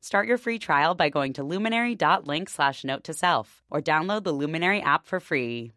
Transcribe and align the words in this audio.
Start 0.00 0.28
your 0.28 0.38
free 0.38 0.58
trial 0.58 0.94
by 0.94 1.08
going 1.08 1.34
to 1.34 1.44
luminary.link 1.44 2.48
slash 2.48 2.84
note 2.84 3.04
to 3.04 3.14
self 3.14 3.62
or 3.70 3.80
download 3.80 4.24
the 4.24 4.32
Luminary 4.32 4.80
app 4.80 5.06
for 5.06 5.20
free. 5.20 5.72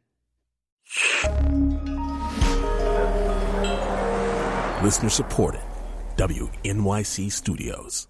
Listener 4.83 5.09
supported. 5.09 5.61
WNYC 6.17 7.31
Studios. 7.31 8.07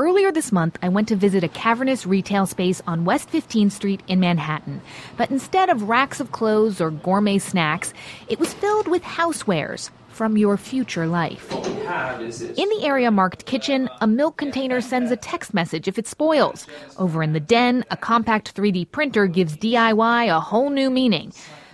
Earlier 0.00 0.30
this 0.30 0.52
month, 0.52 0.78
I 0.80 0.90
went 0.90 1.08
to 1.08 1.16
visit 1.16 1.42
a 1.42 1.48
cavernous 1.48 2.06
retail 2.06 2.46
space 2.46 2.80
on 2.86 3.04
West 3.04 3.30
15th 3.30 3.72
Street 3.72 4.00
in 4.06 4.20
Manhattan. 4.20 4.80
But 5.16 5.32
instead 5.32 5.70
of 5.70 5.88
racks 5.88 6.20
of 6.20 6.30
clothes 6.30 6.80
or 6.80 6.92
gourmet 6.92 7.38
snacks, 7.38 7.92
it 8.28 8.38
was 8.38 8.54
filled 8.54 8.86
with 8.86 9.02
housewares 9.02 9.90
from 10.08 10.36
your 10.36 10.56
future 10.56 11.06
life. 11.08 11.52
In 11.88 12.68
the 12.68 12.80
area 12.82 13.10
marked 13.10 13.46
kitchen, 13.46 13.88
a 14.00 14.06
milk 14.06 14.36
container 14.36 14.80
sends 14.80 15.10
a 15.10 15.16
text 15.16 15.54
message 15.54 15.88
if 15.88 15.98
it 15.98 16.06
spoils. 16.06 16.66
Over 16.98 17.22
in 17.22 17.32
the 17.32 17.40
den, 17.40 17.84
a 17.90 17.96
compact 17.96 18.54
3D 18.54 18.90
printer 18.90 19.26
gives 19.26 19.56
DIY 19.56 20.28
a 20.28 20.40
whole 20.40 20.70
new 20.70 20.90
meaning. 20.90 21.32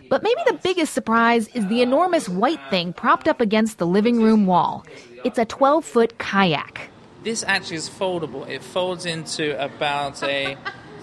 But 0.09 0.23
maybe 0.23 0.41
the 0.47 0.61
biggest 0.63 0.95
surprise 0.95 1.49
is 1.49 1.67
the 1.67 1.83
enormous 1.83 2.29
white 2.29 2.61
thing 2.71 2.93
propped 2.93 3.27
up 3.27 3.41
against 3.41 3.79
the 3.79 3.87
living 3.87 4.23
room 4.23 4.47
wall. 4.47 4.87
It's 5.25 5.39
a 5.39 5.45
12 5.45 5.85
foot 5.85 6.19
kayak. 6.19 6.91
This 7.25 7.43
actually 7.43 7.79
is 7.79 7.89
foldable. 7.89 8.49
It 8.49 8.63
folds 8.63 9.07
into 9.07 9.61
about 9.63 10.23
a 10.23 10.57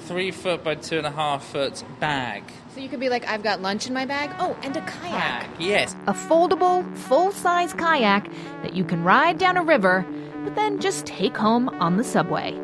three 0.06 0.32
foot 0.32 0.64
by 0.64 0.76
two 0.76 1.00
and 1.00 1.08
a 1.08 1.12
half 1.12 1.44
foot 1.44 1.84
bag. 2.00 2.44
So 2.74 2.80
you 2.80 2.88
could 2.88 3.02
be 3.02 3.10
like, 3.10 3.28
I've 3.28 3.44
got 3.44 3.62
lunch 3.62 3.88
in 3.88 3.94
my 3.94 4.06
bag. 4.06 4.32
Oh, 4.40 4.56
and 4.64 4.78
a 4.78 4.82
kayak. 4.82 5.50
Yes. 5.60 5.94
A 6.08 6.14
foldable, 6.14 6.86
full 6.96 7.34
size 7.34 7.74
kayak 7.74 8.32
that 8.64 8.74
you 8.74 8.86
can 8.86 9.04
ride 9.04 9.38
down 9.38 9.58
a 9.58 9.62
river, 9.62 10.06
but 10.46 10.56
then 10.56 10.80
just 10.80 11.06
take 11.06 11.36
home 11.36 11.68
on 11.82 11.98
the 11.98 12.04
subway. 12.04 12.58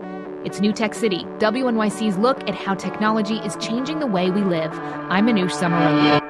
It's 0.45 0.61
New 0.61 0.71
Tech 0.71 0.93
City, 0.93 1.25
WNYC's 1.39 2.17
look 2.17 2.47
at 2.47 2.55
how 2.55 2.73
technology 2.73 3.35
is 3.39 3.57
changing 3.57 3.99
the 3.99 4.07
way 4.07 4.31
we 4.31 4.43
live. 4.43 4.71
I'm 5.09 5.27
Manoush 5.27 5.51
Zomorodi. 5.51 6.23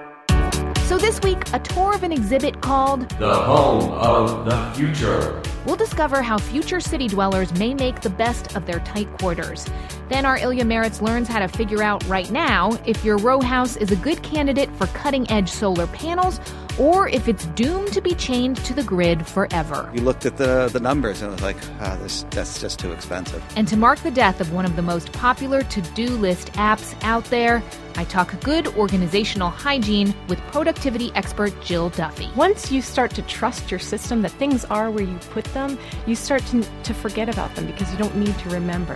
So 0.87 0.97
this 0.97 1.21
week, 1.21 1.43
a 1.53 1.59
tour 1.59 1.93
of 1.93 2.01
an 2.01 2.11
exhibit 2.11 2.61
called 2.61 3.07
The 3.19 3.35
Home 3.35 3.91
of 3.91 4.45
the 4.45 4.71
Future. 4.73 5.43
We'll 5.67 5.75
discover 5.75 6.21
how 6.21 6.37
future 6.37 6.79
city 6.79 7.09
dwellers 7.09 7.53
may 7.55 7.73
make 7.73 7.99
the 7.99 8.09
best 8.09 8.55
of 8.55 8.65
their 8.65 8.79
tight 8.79 9.11
quarters. 9.19 9.67
Then 10.07 10.25
our 10.25 10.37
Ilya 10.37 10.63
Marritz 10.63 11.01
learns 11.01 11.27
how 11.27 11.39
to 11.39 11.49
figure 11.49 11.83
out 11.83 12.07
right 12.07 12.31
now 12.31 12.79
if 12.85 13.03
your 13.03 13.17
row 13.17 13.41
house 13.41 13.75
is 13.75 13.91
a 13.91 13.97
good 13.97 14.23
candidate 14.23 14.73
for 14.77 14.87
cutting 14.87 15.29
edge 15.29 15.49
solar 15.49 15.85
panels 15.87 16.39
or 16.77 17.07
if 17.09 17.27
it's 17.27 17.45
doomed 17.47 17.91
to 17.93 18.01
be 18.01 18.13
chained 18.13 18.57
to 18.57 18.73
the 18.73 18.83
grid 18.83 19.25
forever. 19.25 19.89
You 19.93 20.01
looked 20.01 20.25
at 20.25 20.37
the, 20.37 20.69
the 20.71 20.79
numbers 20.79 21.21
and 21.21 21.31
it 21.31 21.33
was 21.33 21.41
like, 21.41 21.57
ah, 21.79 21.97
this, 22.01 22.25
that's 22.31 22.61
just 22.61 22.79
too 22.79 22.91
expensive. 22.91 23.43
And 23.55 23.67
to 23.67 23.77
mark 23.77 23.99
the 23.99 24.11
death 24.11 24.41
of 24.41 24.53
one 24.53 24.65
of 24.65 24.75
the 24.75 24.81
most 24.81 25.11
popular 25.13 25.63
to 25.63 25.81
do 25.81 26.07
list 26.09 26.51
apps 26.53 26.95
out 27.03 27.25
there, 27.25 27.63
I 27.95 28.03
talk 28.03 28.39
good 28.41 28.67
organizational 28.77 29.49
hygiene 29.49 30.13
with 30.27 30.39
productivity 30.51 31.11
expert 31.15 31.59
Jill 31.61 31.89
Duffy. 31.89 32.29
Once 32.35 32.71
you 32.71 32.81
start 32.81 33.11
to 33.15 33.23
trust 33.23 33.71
your 33.71 33.79
system 33.79 34.21
that 34.21 34.31
things 34.33 34.65
are 34.65 34.91
where 34.91 35.03
you 35.03 35.17
put 35.31 35.45
them, 35.45 35.79
you 36.05 36.15
start 36.15 36.45
to, 36.47 36.63
to 36.83 36.93
forget 36.93 37.27
about 37.27 37.55
them 37.55 37.65
because 37.65 37.91
you 37.91 37.97
don't 37.97 38.15
need 38.15 38.37
to 38.39 38.49
remember. 38.49 38.95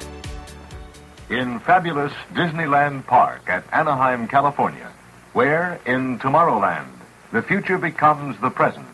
In 1.30 1.60
fabulous 1.62 2.14
Disneyland 2.34 3.08
Park 3.08 3.50
at 3.50 3.64
Anaheim, 3.72 4.28
California, 4.28 4.92
where 5.34 5.80
in 5.86 6.20
Tomorrowland, 6.20 7.01
the 7.32 7.42
future 7.42 7.78
becomes 7.78 8.40
the 8.42 8.50
present. 8.50 8.86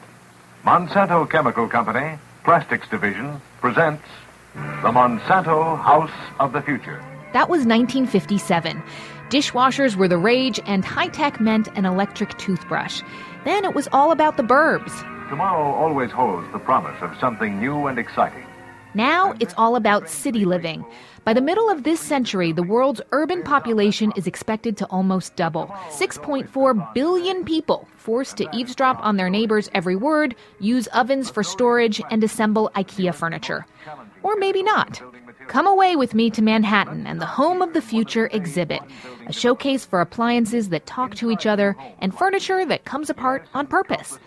Monsanto 0.64 1.30
Chemical 1.30 1.68
Company, 1.68 2.20
Plastics 2.44 2.88
Division, 2.88 3.42
presents 3.62 4.04
the 4.54 4.92
Monsanto 4.92 5.82
House 5.82 6.12
of 6.40 6.54
the 6.54 6.62
Future. 6.62 7.04
That 7.34 7.50
was 7.50 7.66
1957. 7.66 8.82
Dishwashers 9.30 9.96
were 9.96 10.08
the 10.08 10.18
rage, 10.18 10.60
and 10.66 10.86
high 10.86 11.10
tech 11.10 11.42
meant 11.42 11.68
an 11.76 11.86
electric 11.86 12.38
toothbrush. 12.38 13.02
Then 13.44 13.66
it 13.66 13.76
was 13.76 13.90
all 13.92 14.12
about 14.12 14.38
the 14.38 14.44
burbs. 14.44 14.98
Tomorrow 15.30 15.74
always 15.74 16.12
holds 16.12 16.50
the 16.54 16.60
promise 16.60 16.96
of 17.02 17.18
something 17.20 17.60
new 17.60 17.88
and 17.88 18.00
exciting. 18.00 18.47
Now 18.98 19.36
it's 19.40 19.54
all 19.60 19.76
about 19.76 20.10
city 20.10 20.44
living. 20.44 20.84
By 21.24 21.34
the 21.34 21.40
middle 21.40 21.70
of 21.70 21.84
this 21.84 22.00
century, 22.00 22.52
the 22.52 22.64
world's 22.64 23.00
urban 23.12 23.44
population 23.44 24.12
is 24.16 24.26
expected 24.26 24.76
to 24.78 24.88
almost 24.88 25.36
double. 25.36 25.68
6.4 25.90 26.94
billion 26.96 27.46
people 27.46 27.88
forced 27.98 28.38
to 28.38 28.50
eavesdrop 28.52 28.98
on 29.06 29.18
their 29.18 29.30
neighbors' 29.30 29.70
every 29.76 29.96
word, 29.96 30.36
use 30.60 30.88
ovens 30.88 31.30
for 31.30 31.44
storage, 31.44 32.02
and 32.10 32.24
assemble 32.24 32.72
IKEA 32.74 33.14
furniture. 33.14 33.68
Or 34.24 34.36
maybe 34.36 34.64
not. 34.64 35.00
Come 35.48 35.68
away 35.68 35.96
with 35.96 36.16
me 36.16 36.32
to 36.32 36.42
Manhattan 36.42 37.06
and 37.06 37.22
the 37.22 37.28
Home 37.28 37.62
of 37.62 37.74
the 37.74 37.82
Future 37.82 38.30
exhibit, 38.34 38.82
a 39.28 39.32
showcase 39.32 39.86
for 39.86 40.02
appliances 40.02 40.70
that 40.70 40.88
talk 40.88 41.14
to 41.16 41.30
each 41.30 41.46
other 41.46 41.78
and 42.00 42.18
furniture 42.18 42.66
that 42.66 42.86
comes 42.86 43.12
apart 43.12 43.46
on 43.54 43.68
purpose. 43.68 44.18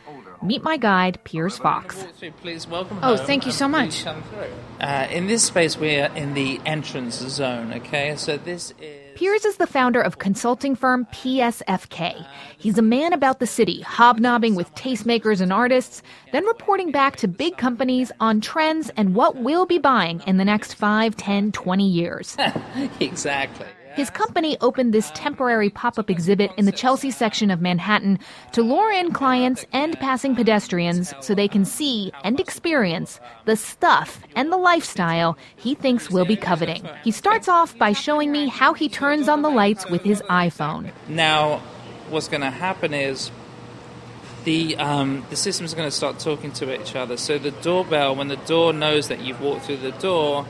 Meet 0.42 0.62
my 0.62 0.78
guide, 0.78 1.18
Piers 1.24 1.58
Fawkes. 1.58 2.02
Please 2.40 2.66
welcome. 2.66 2.98
Oh, 3.02 3.16
thank 3.16 3.44
you 3.44 3.52
so 3.52 3.68
much. 3.68 4.06
Uh, 4.06 5.06
in 5.10 5.26
this 5.26 5.44
space, 5.44 5.76
we're 5.76 6.06
in 6.14 6.32
the 6.32 6.60
entrance 6.64 7.16
zone. 7.16 7.74
Okay, 7.74 8.16
so 8.16 8.38
this 8.38 8.72
is. 8.80 9.10
Piers 9.16 9.44
is 9.44 9.58
the 9.58 9.66
founder 9.66 10.00
of 10.00 10.18
consulting 10.18 10.74
firm 10.74 11.06
PSFK. 11.12 12.26
He's 12.56 12.78
a 12.78 12.82
man 12.82 13.12
about 13.12 13.38
the 13.38 13.46
city, 13.46 13.82
hobnobbing 13.82 14.54
with 14.54 14.74
tastemakers 14.74 15.42
and 15.42 15.52
artists, 15.52 16.02
then 16.32 16.46
reporting 16.46 16.90
back 16.90 17.16
to 17.16 17.28
big 17.28 17.58
companies 17.58 18.10
on 18.18 18.40
trends 18.40 18.90
and 18.96 19.14
what 19.14 19.36
we'll 19.36 19.66
be 19.66 19.78
buying 19.78 20.22
in 20.26 20.38
the 20.38 20.44
next 20.44 20.72
5, 20.74 21.16
10, 21.16 21.52
20 21.52 21.86
years. 21.86 22.36
exactly. 23.00 23.66
His 23.94 24.10
company 24.10 24.56
opened 24.60 24.94
this 24.94 25.10
temporary 25.14 25.70
pop 25.70 25.98
up 25.98 26.10
exhibit 26.10 26.52
in 26.56 26.64
the 26.64 26.72
Chelsea 26.72 27.10
section 27.10 27.50
of 27.50 27.60
Manhattan 27.60 28.18
to 28.52 28.62
lure 28.62 28.92
in 28.92 29.12
clients 29.12 29.64
and 29.72 29.98
passing 29.98 30.34
pedestrians 30.34 31.12
so 31.20 31.34
they 31.34 31.48
can 31.48 31.64
see 31.64 32.12
and 32.22 32.38
experience 32.38 33.20
the 33.44 33.56
stuff 33.56 34.20
and 34.36 34.52
the 34.52 34.56
lifestyle 34.56 35.36
he 35.56 35.74
thinks 35.74 36.10
we'll 36.10 36.24
be 36.24 36.36
coveting. 36.36 36.88
He 37.04 37.10
starts 37.10 37.48
off 37.48 37.76
by 37.78 37.92
showing 37.92 38.30
me 38.30 38.48
how 38.48 38.74
he 38.74 38.88
turns 38.88 39.28
on 39.28 39.42
the 39.42 39.50
lights 39.50 39.88
with 39.90 40.02
his 40.02 40.22
iPhone. 40.22 40.92
Now, 41.08 41.58
what's 42.10 42.28
going 42.28 42.42
to 42.42 42.50
happen 42.50 42.94
is 42.94 43.30
the 44.44 44.76
um, 44.76 45.24
the 45.30 45.36
systems 45.36 45.72
are 45.72 45.76
going 45.76 45.90
to 45.90 45.94
start 45.94 46.18
talking 46.18 46.52
to 46.52 46.80
each 46.80 46.96
other. 46.96 47.16
So 47.16 47.38
the 47.38 47.50
doorbell, 47.50 48.16
when 48.16 48.28
the 48.28 48.36
door 48.36 48.72
knows 48.72 49.08
that 49.08 49.20
you've 49.20 49.40
walked 49.40 49.66
through 49.66 49.78
the 49.78 49.92
door, 49.92 50.46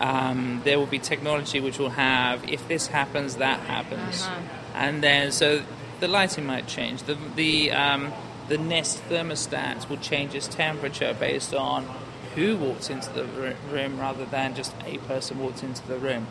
um, 0.00 0.60
there 0.64 0.78
will 0.78 0.86
be 0.86 0.98
technology 0.98 1.60
which 1.60 1.78
will 1.78 1.90
have 1.90 2.48
if 2.48 2.66
this 2.68 2.88
happens, 2.88 3.36
that 3.36 3.60
happens, 3.60 4.26
and 4.74 5.02
then 5.02 5.32
so 5.32 5.62
the 6.00 6.08
lighting 6.08 6.46
might 6.46 6.66
change. 6.66 7.02
The 7.04 7.16
the 7.34 7.72
um, 7.72 8.12
the 8.48 8.58
Nest 8.58 9.02
thermostat 9.08 9.88
will 9.88 9.96
change 9.96 10.34
its 10.34 10.48
temperature 10.48 11.14
based 11.18 11.54
on 11.54 11.86
who 12.34 12.56
walks 12.56 12.90
into 12.90 13.10
the 13.12 13.24
room 13.72 13.98
rather 13.98 14.26
than 14.26 14.54
just 14.54 14.74
a 14.84 14.98
person 14.98 15.38
walks 15.38 15.62
into 15.62 15.86
the 15.88 15.98
room. 15.98 16.26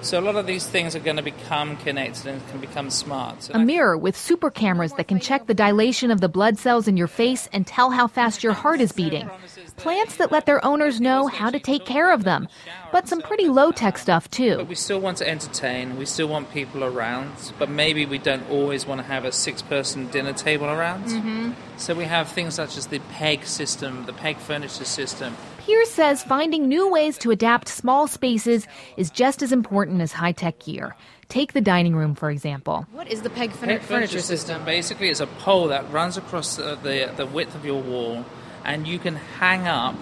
So 0.00 0.18
a 0.18 0.22
lot 0.22 0.36
of 0.36 0.46
these 0.46 0.66
things 0.66 0.94
are 0.94 1.00
going 1.00 1.16
to 1.16 1.22
become 1.22 1.76
connected 1.78 2.26
and 2.28 2.48
can 2.48 2.60
become 2.60 2.88
smart. 2.88 3.50
A 3.52 3.58
mirror 3.58 3.96
with 3.96 4.16
super 4.16 4.50
cameras 4.50 4.92
that 4.94 5.08
can 5.08 5.18
check 5.18 5.46
the 5.46 5.54
dilation 5.54 6.10
of 6.10 6.20
the 6.20 6.28
blood 6.28 6.56
cells 6.56 6.86
in 6.86 6.96
your 6.96 7.08
face 7.08 7.48
and 7.52 7.66
tell 7.66 7.90
how 7.90 8.06
fast 8.06 8.42
your 8.44 8.52
heart 8.52 8.80
is 8.80 8.92
beating. 8.92 9.28
Plants 9.76 10.16
that 10.16 10.30
let 10.30 10.46
their 10.46 10.64
owners 10.64 11.00
know 11.00 11.26
how 11.26 11.50
to 11.50 11.58
take 11.58 11.84
care 11.84 12.12
of 12.12 12.24
them. 12.24 12.48
But 12.92 13.08
some 13.08 13.20
pretty 13.20 13.48
low 13.48 13.70
tech 13.70 13.98
stuff 13.98 14.30
too. 14.30 14.56
But 14.56 14.68
we 14.68 14.74
still 14.76 15.00
want 15.00 15.18
to 15.18 15.28
entertain, 15.28 15.98
we 15.98 16.06
still 16.06 16.28
want 16.28 16.52
people 16.52 16.84
around, 16.84 17.32
but 17.58 17.68
maybe 17.68 18.06
we 18.06 18.18
don't 18.18 18.48
always 18.50 18.86
want 18.86 19.00
to 19.00 19.06
have 19.06 19.24
a 19.24 19.32
six 19.32 19.62
person 19.62 20.06
dinner 20.08 20.32
table 20.32 20.66
around. 20.66 21.04
Mhm. 21.06 21.54
So 21.76 21.94
we 21.94 22.04
have 22.04 22.28
things 22.28 22.54
such 22.54 22.76
as 22.76 22.86
the 22.86 23.00
PEG 23.12 23.44
system, 23.46 24.04
the 24.06 24.12
PEG 24.12 24.38
furniture 24.38 24.84
system. 24.84 25.36
Piers 25.68 25.90
says 25.90 26.22
finding 26.22 26.66
new 26.66 26.90
ways 26.90 27.18
to 27.18 27.30
adapt 27.30 27.68
small 27.68 28.08
spaces 28.08 28.66
is 28.96 29.10
just 29.10 29.42
as 29.42 29.52
important 29.52 30.00
as 30.00 30.12
high 30.12 30.32
tech 30.32 30.60
gear. 30.60 30.96
Take 31.28 31.52
the 31.52 31.60
dining 31.60 31.94
room, 31.94 32.14
for 32.14 32.30
example. 32.30 32.86
What 32.92 33.06
is 33.08 33.20
the 33.20 33.28
PEG 33.28 33.50
PEG 33.50 33.82
furniture, 33.82 34.20
system? 34.20 34.64
basically 34.64 35.10
it's 35.10 35.20
a 35.20 35.26
pole 35.26 35.68
that 35.68 35.92
runs 35.92 36.16
across 36.16 36.56
the, 36.56 36.78
the, 36.82 37.12
the 37.14 37.26
width 37.26 37.54
of 37.54 37.66
your 37.66 37.82
wall, 37.82 38.24
and 38.64 38.88
you 38.88 38.98
can 38.98 39.16
hang 39.16 39.66
up 39.68 39.94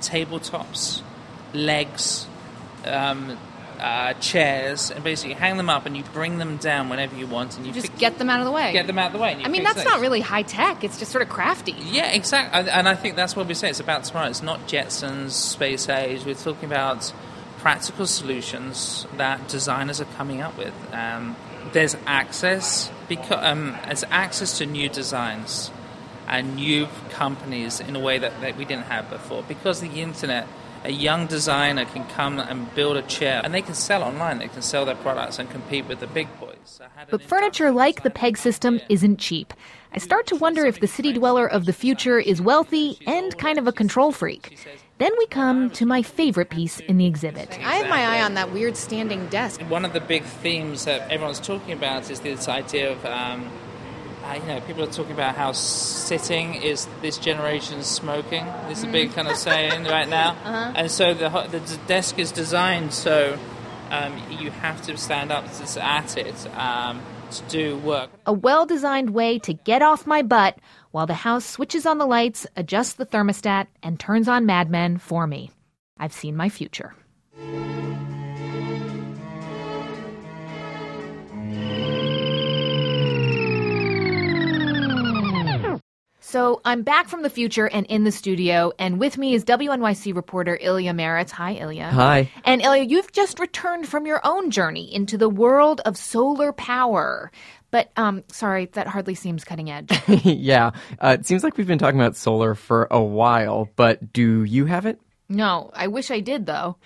tabletops, 0.00 1.02
legs, 1.52 2.28
um, 2.84 3.36
uh, 3.78 4.12
chairs 4.14 4.90
and 4.90 5.02
basically 5.04 5.34
hang 5.34 5.56
them 5.56 5.70
up 5.70 5.86
and 5.86 5.96
you 5.96 6.02
bring 6.12 6.38
them 6.38 6.56
down 6.56 6.88
whenever 6.88 7.14
you 7.16 7.26
want 7.26 7.56
and 7.56 7.66
you 7.66 7.72
Just 7.72 7.86
fix- 7.88 7.98
get 8.00 8.18
them 8.18 8.28
out 8.30 8.40
of 8.40 8.44
the 8.46 8.50
way. 8.52 8.72
get 8.72 8.86
them 8.86 8.98
out 8.98 9.06
of 9.08 9.12
the 9.12 9.18
way. 9.18 9.34
You 9.38 9.44
I 9.44 9.48
mean, 9.48 9.62
that's 9.62 9.76
things. 9.76 9.86
not 9.90 10.00
really 10.00 10.20
high 10.20 10.42
tech. 10.42 10.82
It's 10.84 10.98
just 10.98 11.12
sort 11.12 11.22
of 11.22 11.28
crafty. 11.28 11.72
Yeah, 11.78 12.10
exactly. 12.10 12.58
And- 12.60 12.68
And 12.68 12.88
I 12.88 12.94
think 12.94 13.16
that's 13.16 13.36
what 13.36 13.46
we 13.46 13.54
say. 13.54 13.70
It's 13.70 13.80
about 13.80 14.04
tomorrow. 14.04 14.28
It's 14.28 14.42
not 14.42 14.66
Jetsons, 14.66 15.30
space 15.32 15.88
age. 15.88 16.24
We're 16.24 16.34
talking 16.34 16.64
about 16.66 17.12
practical 17.58 18.06
solutions 18.06 19.06
that 19.16 19.48
designers 19.48 20.00
are 20.00 20.04
coming 20.16 20.40
up 20.40 20.56
with. 20.58 20.74
Um, 20.92 21.36
there's 21.72 21.96
access 22.06 22.90
because 23.08 23.38
um, 23.44 23.76
there's 23.86 24.04
access 24.10 24.58
to 24.58 24.66
new 24.66 24.88
designs 24.88 25.70
and 26.26 26.56
new 26.56 26.86
companies 27.10 27.80
in 27.80 27.96
a 27.96 28.00
way 28.00 28.18
that, 28.18 28.40
that 28.42 28.56
we 28.56 28.64
didn't 28.64 28.84
have 28.86 29.08
before 29.10 29.42
because 29.48 29.80
the 29.80 30.00
internet. 30.00 30.46
A 30.84 30.90
young 30.92 31.26
designer 31.26 31.84
can 31.84 32.06
come 32.08 32.38
and 32.38 32.72
build 32.74 32.96
a 32.96 33.02
chair, 33.02 33.40
and 33.44 33.52
they 33.52 33.62
can 33.62 33.74
sell 33.74 34.02
online. 34.02 34.38
They 34.38 34.48
can 34.48 34.62
sell 34.62 34.84
their 34.84 34.94
products 34.94 35.38
and 35.38 35.50
compete 35.50 35.86
with 35.86 36.00
the 36.00 36.06
big 36.06 36.28
boys. 36.38 36.80
I 36.80 36.84
had 36.98 37.08
an 37.08 37.08
But 37.10 37.22
furniture 37.22 37.70
like 37.72 38.02
the 38.02 38.10
PEG 38.10 38.36
system 38.36 38.80
isn't 38.88 39.18
cheap. 39.18 39.52
I 39.92 39.98
start 39.98 40.26
to 40.28 40.36
wonder 40.36 40.66
if 40.66 40.80
the 40.80 40.86
city 40.86 41.12
dweller 41.12 41.46
of 41.46 41.64
the 41.64 41.72
future 41.72 42.18
is 42.18 42.40
wealthy 42.40 42.98
and 43.06 43.36
kind 43.38 43.58
of 43.58 43.66
a 43.66 43.72
control 43.72 44.12
freak. 44.12 44.58
Then 44.98 45.12
we 45.18 45.26
come 45.26 45.70
to 45.70 45.86
my 45.86 46.02
favorite 46.02 46.50
piece 46.50 46.80
in 46.80 46.98
the 46.98 47.06
exhibit. 47.06 47.58
I 47.60 47.76
have 47.76 47.88
my 47.88 48.04
eye 48.18 48.22
on 48.22 48.34
that 48.34 48.52
weird 48.52 48.76
standing 48.76 49.26
desk. 49.28 49.60
One 49.62 49.84
of 49.84 49.92
the 49.92 50.00
big 50.00 50.24
themes 50.24 50.84
that 50.84 51.10
everyone's 51.10 51.40
talking 51.40 51.72
about 51.72 52.10
is 52.10 52.20
this 52.20 52.48
idea 52.48 52.92
of, 52.92 53.04
um, 53.06 53.50
uh, 54.28 54.34
you 54.34 54.46
know, 54.46 54.60
people 54.60 54.82
are 54.84 54.92
talking 54.92 55.12
about 55.12 55.34
how 55.34 55.52
sitting 55.52 56.54
is 56.54 56.86
this 57.00 57.16
generation's 57.16 57.86
smoking. 57.86 58.44
This 58.68 58.78
is 58.78 58.84
a 58.84 58.88
big 58.88 59.12
kind 59.14 59.26
of 59.26 59.36
saying 59.36 59.84
right 59.84 60.08
now. 60.08 60.36
And 60.76 60.90
so 60.90 61.14
the, 61.14 61.28
the 61.50 61.78
desk 61.86 62.18
is 62.18 62.30
designed 62.30 62.92
so 62.92 63.38
um, 63.90 64.20
you 64.38 64.50
have 64.50 64.82
to 64.82 64.96
stand 64.96 65.32
up 65.32 65.50
to, 65.52 65.84
at 65.84 66.16
it 66.16 66.46
um, 66.56 67.00
to 67.30 67.42
do 67.44 67.78
work. 67.78 68.10
A 68.26 68.32
well 68.32 68.66
designed 68.66 69.10
way 69.10 69.38
to 69.40 69.54
get 69.54 69.82
off 69.82 70.06
my 70.06 70.22
butt 70.22 70.58
while 70.90 71.06
the 71.06 71.14
house 71.14 71.44
switches 71.44 71.86
on 71.86 71.98
the 71.98 72.06
lights, 72.06 72.46
adjusts 72.56 72.94
the 72.94 73.06
thermostat, 73.06 73.66
and 73.82 73.98
turns 73.98 74.28
on 74.28 74.46
Mad 74.46 74.70
Men 74.70 74.98
for 74.98 75.26
me. 75.26 75.50
I've 75.98 76.12
seen 76.12 76.36
my 76.36 76.48
future. 76.48 76.94
So 86.28 86.60
I'm 86.62 86.82
back 86.82 87.08
from 87.08 87.22
the 87.22 87.30
future 87.30 87.66
and 87.66 87.86
in 87.86 88.04
the 88.04 88.12
studio, 88.12 88.70
and 88.78 89.00
with 89.00 89.16
me 89.16 89.32
is 89.32 89.46
WNYC 89.46 90.14
reporter 90.14 90.58
Ilya 90.60 90.92
Marritz. 90.92 91.30
Hi, 91.30 91.52
Ilya. 91.52 91.86
Hi. 91.86 92.30
And 92.44 92.60
Ilya, 92.60 92.84
you've 92.84 93.10
just 93.12 93.40
returned 93.40 93.88
from 93.88 94.04
your 94.04 94.20
own 94.24 94.50
journey 94.50 94.94
into 94.94 95.16
the 95.16 95.30
world 95.30 95.80
of 95.86 95.96
solar 95.96 96.52
power. 96.52 97.32
But 97.70 97.90
um, 97.96 98.24
sorry, 98.30 98.66
that 98.72 98.86
hardly 98.86 99.14
seems 99.14 99.42
cutting 99.42 99.70
edge. 99.70 99.90
yeah, 100.22 100.72
uh, 101.02 101.16
it 101.18 101.26
seems 101.26 101.42
like 101.42 101.56
we've 101.56 101.66
been 101.66 101.78
talking 101.78 101.98
about 101.98 102.14
solar 102.14 102.54
for 102.54 102.88
a 102.90 103.02
while, 103.02 103.70
but 103.74 104.12
do 104.12 104.44
you 104.44 104.66
have 104.66 104.84
it? 104.84 105.00
no, 105.28 105.70
I 105.74 105.88
wish 105.88 106.10
I 106.10 106.20
did 106.20 106.46
though. 106.46 106.76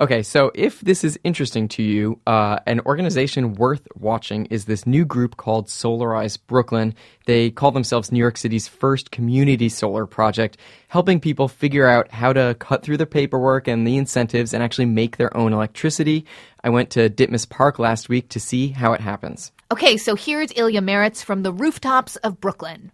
Okay, 0.00 0.22
so 0.22 0.50
if 0.54 0.80
this 0.80 1.04
is 1.04 1.20
interesting 1.24 1.68
to 1.68 1.82
you, 1.82 2.18
uh, 2.26 2.60
an 2.66 2.80
organization 2.86 3.52
worth 3.52 3.86
watching 3.94 4.46
is 4.46 4.64
this 4.64 4.86
new 4.86 5.04
group 5.04 5.36
called 5.36 5.66
Solarize 5.66 6.38
Brooklyn. 6.46 6.94
They 7.26 7.50
call 7.50 7.70
themselves 7.70 8.10
New 8.10 8.18
York 8.18 8.38
City's 8.38 8.66
first 8.66 9.10
community 9.10 9.68
solar 9.68 10.06
project, 10.06 10.56
helping 10.88 11.20
people 11.20 11.48
figure 11.48 11.86
out 11.86 12.10
how 12.10 12.32
to 12.32 12.56
cut 12.58 12.82
through 12.82 12.96
the 12.96 13.04
paperwork 13.04 13.68
and 13.68 13.86
the 13.86 13.98
incentives 13.98 14.54
and 14.54 14.62
actually 14.62 14.86
make 14.86 15.18
their 15.18 15.36
own 15.36 15.52
electricity. 15.52 16.24
I 16.64 16.70
went 16.70 16.88
to 16.92 17.10
Ditmas 17.10 17.46
Park 17.46 17.78
last 17.78 18.08
week 18.08 18.30
to 18.30 18.40
see 18.40 18.68
how 18.68 18.94
it 18.94 19.02
happens. 19.02 19.52
Okay, 19.70 19.98
so 19.98 20.16
here's 20.16 20.50
Ilya 20.56 20.80
Marritz 20.80 21.22
from 21.22 21.42
the 21.42 21.52
rooftops 21.52 22.16
of 22.16 22.40
Brooklyn. 22.40 22.90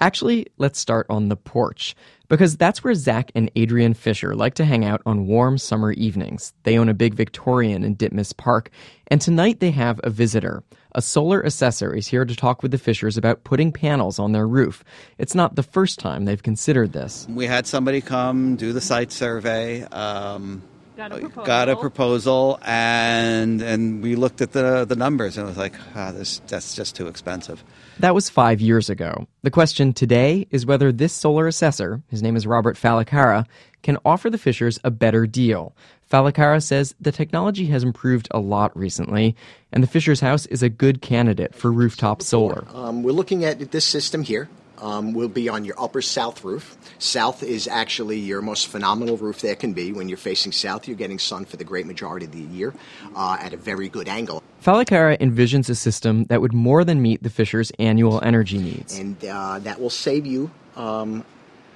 Actually, 0.00 0.46
let's 0.58 0.78
start 0.78 1.06
on 1.10 1.28
the 1.28 1.36
porch, 1.36 1.96
because 2.28 2.56
that's 2.56 2.84
where 2.84 2.94
Zach 2.94 3.32
and 3.34 3.50
Adrian 3.56 3.94
Fisher 3.94 4.34
like 4.34 4.54
to 4.54 4.64
hang 4.64 4.84
out 4.84 5.02
on 5.04 5.26
warm 5.26 5.58
summer 5.58 5.92
evenings. 5.92 6.52
They 6.62 6.78
own 6.78 6.88
a 6.88 6.94
big 6.94 7.14
Victorian 7.14 7.82
in 7.82 7.96
Ditmas 7.96 8.36
Park, 8.36 8.70
and 9.08 9.20
tonight 9.20 9.58
they 9.58 9.72
have 9.72 10.00
a 10.04 10.10
visitor. 10.10 10.62
A 10.92 11.02
solar 11.02 11.40
assessor 11.40 11.92
is 11.94 12.06
here 12.06 12.24
to 12.24 12.36
talk 12.36 12.62
with 12.62 12.70
the 12.70 12.78
Fishers 12.78 13.16
about 13.16 13.44
putting 13.44 13.72
panels 13.72 14.18
on 14.18 14.32
their 14.32 14.46
roof. 14.46 14.84
It's 15.18 15.34
not 15.34 15.56
the 15.56 15.62
first 15.62 15.98
time 15.98 16.24
they've 16.24 16.42
considered 16.42 16.92
this. 16.92 17.26
We 17.28 17.46
had 17.46 17.66
somebody 17.66 18.00
come 18.00 18.56
do 18.56 18.72
the 18.72 18.80
site 18.80 19.12
survey. 19.12 19.82
Um, 19.82 20.62
Got 20.98 21.12
a 21.12 21.20
proposal. 21.20 21.44
got 21.44 21.68
a 21.68 21.76
proposal, 21.76 22.58
and 22.62 23.62
and 23.62 24.02
we 24.02 24.16
looked 24.16 24.40
at 24.40 24.50
the 24.50 24.84
the 24.84 24.96
numbers, 24.96 25.38
and 25.38 25.46
it 25.46 25.48
was 25.48 25.56
like, 25.56 25.74
ah, 25.94 26.10
this 26.10 26.40
that's 26.48 26.74
just 26.74 26.96
too 26.96 27.06
expensive. 27.06 27.62
That 28.00 28.16
was 28.16 28.28
five 28.28 28.60
years 28.60 28.90
ago. 28.90 29.28
The 29.42 29.52
question 29.52 29.92
today 29.92 30.48
is 30.50 30.66
whether 30.66 30.90
this 30.90 31.12
solar 31.12 31.46
assessor, 31.46 32.02
his 32.08 32.20
name 32.20 32.34
is 32.34 32.48
Robert 32.48 32.76
Falakara, 32.76 33.46
can 33.84 33.96
offer 34.04 34.28
the 34.28 34.38
Fishers 34.38 34.80
a 34.82 34.90
better 34.90 35.24
deal. 35.24 35.72
Falakara 36.10 36.60
says 36.60 36.96
the 37.00 37.12
technology 37.12 37.66
has 37.66 37.84
improved 37.84 38.26
a 38.32 38.40
lot 38.40 38.76
recently, 38.76 39.36
and 39.70 39.84
the 39.84 39.88
Fishers 39.88 40.18
house 40.18 40.46
is 40.46 40.64
a 40.64 40.68
good 40.68 41.00
candidate 41.00 41.54
for 41.54 41.70
rooftop 41.70 42.22
solar. 42.22 42.66
Um, 42.74 43.04
we're 43.04 43.12
looking 43.12 43.44
at 43.44 43.70
this 43.70 43.84
system 43.84 44.24
here. 44.24 44.48
Um, 44.80 45.12
will 45.12 45.28
be 45.28 45.48
on 45.48 45.64
your 45.64 45.74
upper 45.80 46.00
south 46.00 46.44
roof. 46.44 46.76
South 46.98 47.42
is 47.42 47.66
actually 47.66 48.18
your 48.18 48.40
most 48.42 48.68
phenomenal 48.68 49.16
roof 49.16 49.40
there 49.40 49.56
can 49.56 49.72
be. 49.72 49.92
When 49.92 50.08
you're 50.08 50.16
facing 50.16 50.52
south, 50.52 50.86
you're 50.86 50.96
getting 50.96 51.18
sun 51.18 51.46
for 51.46 51.56
the 51.56 51.64
great 51.64 51.84
majority 51.84 52.26
of 52.26 52.32
the 52.32 52.42
year 52.42 52.72
uh, 53.16 53.38
at 53.40 53.52
a 53.52 53.56
very 53.56 53.88
good 53.88 54.08
angle. 54.08 54.42
Falacara 54.62 55.18
envisions 55.18 55.68
a 55.68 55.74
system 55.74 56.24
that 56.24 56.40
would 56.40 56.52
more 56.52 56.84
than 56.84 57.02
meet 57.02 57.22
the 57.22 57.30
Fishers' 57.30 57.72
annual 57.78 58.20
energy 58.22 58.58
needs. 58.58 58.98
And 58.98 59.24
uh, 59.24 59.58
that 59.60 59.80
will 59.80 59.90
save 59.90 60.26
you 60.26 60.50
um, 60.76 61.24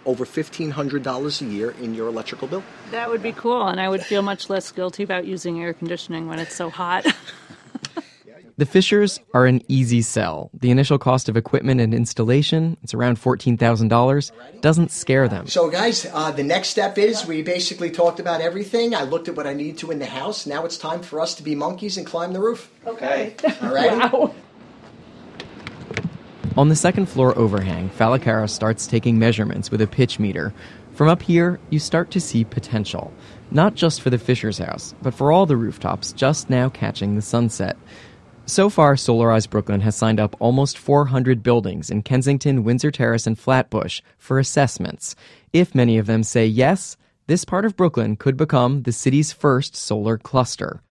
over 0.05 0.25
$1,500 0.25 1.41
a 1.41 1.45
year 1.45 1.71
in 1.73 1.95
your 1.95 2.09
electrical 2.09 2.49
bill. 2.49 2.63
That 2.91 3.09
would 3.09 3.23
be 3.23 3.33
cool, 3.33 3.67
and 3.67 3.81
I 3.81 3.89
would 3.89 4.03
feel 4.03 4.23
much 4.23 4.51
less 4.51 4.71
guilty 4.73 5.03
about 5.03 5.27
using 5.27 5.63
air 5.63 5.73
conditioning 5.73 6.29
when 6.29 6.39
it's 6.39 6.55
so 6.55 6.71
hot. 6.71 7.07
The 8.59 8.67
Fishers 8.67 9.19
are 9.33 9.47
an 9.47 9.63
easy 9.67 10.03
sell. 10.03 10.51
The 10.53 10.71
initial 10.71 10.99
cost 10.99 11.29
of 11.29 11.37
equipment 11.37 11.81
and 11.81 11.95
installation, 11.95 12.77
it's 12.83 12.93
around 12.93 13.19
$14,000, 13.19 14.61
doesn't 14.61 14.91
scare 14.91 15.27
them. 15.27 15.47
So, 15.47 15.71
guys, 15.71 16.07
uh, 16.13 16.33
the 16.33 16.43
next 16.43 16.69
step 16.69 16.99
is 16.99 17.27
we 17.27 17.43
basically 17.43 17.91
talked 17.91 18.21
about 18.21 18.43
everything. 18.43 18.95
I 18.95 19.05
looked 19.05 19.29
at 19.29 19.37
what 19.37 19.47
I 19.47 19.55
needed 19.55 19.79
to 19.79 19.91
in 19.91 19.99
the 19.99 20.07
house. 20.07 20.47
Now 20.47 20.67
it's 20.67 20.77
time 20.77 21.03
for 21.03 21.21
us 21.21 21.35
to 21.37 21.43
be 21.43 21.55
monkeys 21.55 21.97
and 21.97 22.07
climb 22.07 22.35
the 22.35 22.41
roof. 22.41 22.71
Okay. 22.87 23.35
All 23.63 23.73
right. 23.73 24.13
On 26.57 26.69
the 26.69 26.77
second 26.77 27.07
floor 27.07 27.37
overhang, 27.39 27.89
Falakara 27.89 28.51
starts 28.51 28.87
taking 28.87 29.19
measurements 29.19 29.71
with 29.71 29.81
a 29.81 29.87
pitch 29.87 30.19
meter. 30.19 30.53
From 30.93 31.09
up 31.09 31.23
here, 31.23 31.59
you 31.71 31.79
start 31.79 32.11
to 32.11 32.21
see 32.21 32.45
potential. 32.45 33.11
Not 33.51 33.75
just 33.75 34.03
for 34.03 34.11
the 34.11 34.19
Fisher's 34.19 34.59
house, 34.59 34.95
but 35.01 35.15
for 35.15 35.33
all 35.33 35.47
the 35.47 35.57
rooftops 35.57 36.13
just 36.13 36.51
now 36.51 36.69
catching 36.69 37.17
the 37.17 37.23
sunset. 37.23 37.79
So 38.47 38.69
far, 38.69 38.95
Solarize 38.95 39.49
Brooklyn 39.49 39.81
has 39.83 39.95
signed 39.95 40.19
up 40.19 40.35
almost 40.41 40.77
400 40.77 41.43
buildings 41.43 41.91
in 41.91 42.03
Kensington, 42.03 42.65
Windsor 42.65 42.91
Terrace, 42.91 43.27
and 43.27 43.39
Flatbush 43.39 44.03
for 44.19 44.39
assessments. 44.39 45.15
If 45.53 45.75
many 45.75 45.97
of 45.97 46.07
them 46.07 46.23
say 46.25 46.47
yes, 46.47 46.97
this 47.29 47.45
part 47.45 47.65
of 47.65 47.77
Brooklyn 47.77 48.17
could 48.17 48.37
become 48.37 48.83
the 48.83 48.93
city's 48.93 49.33
first 49.33 49.77
solar 49.77 50.19
cluster. 50.19 50.83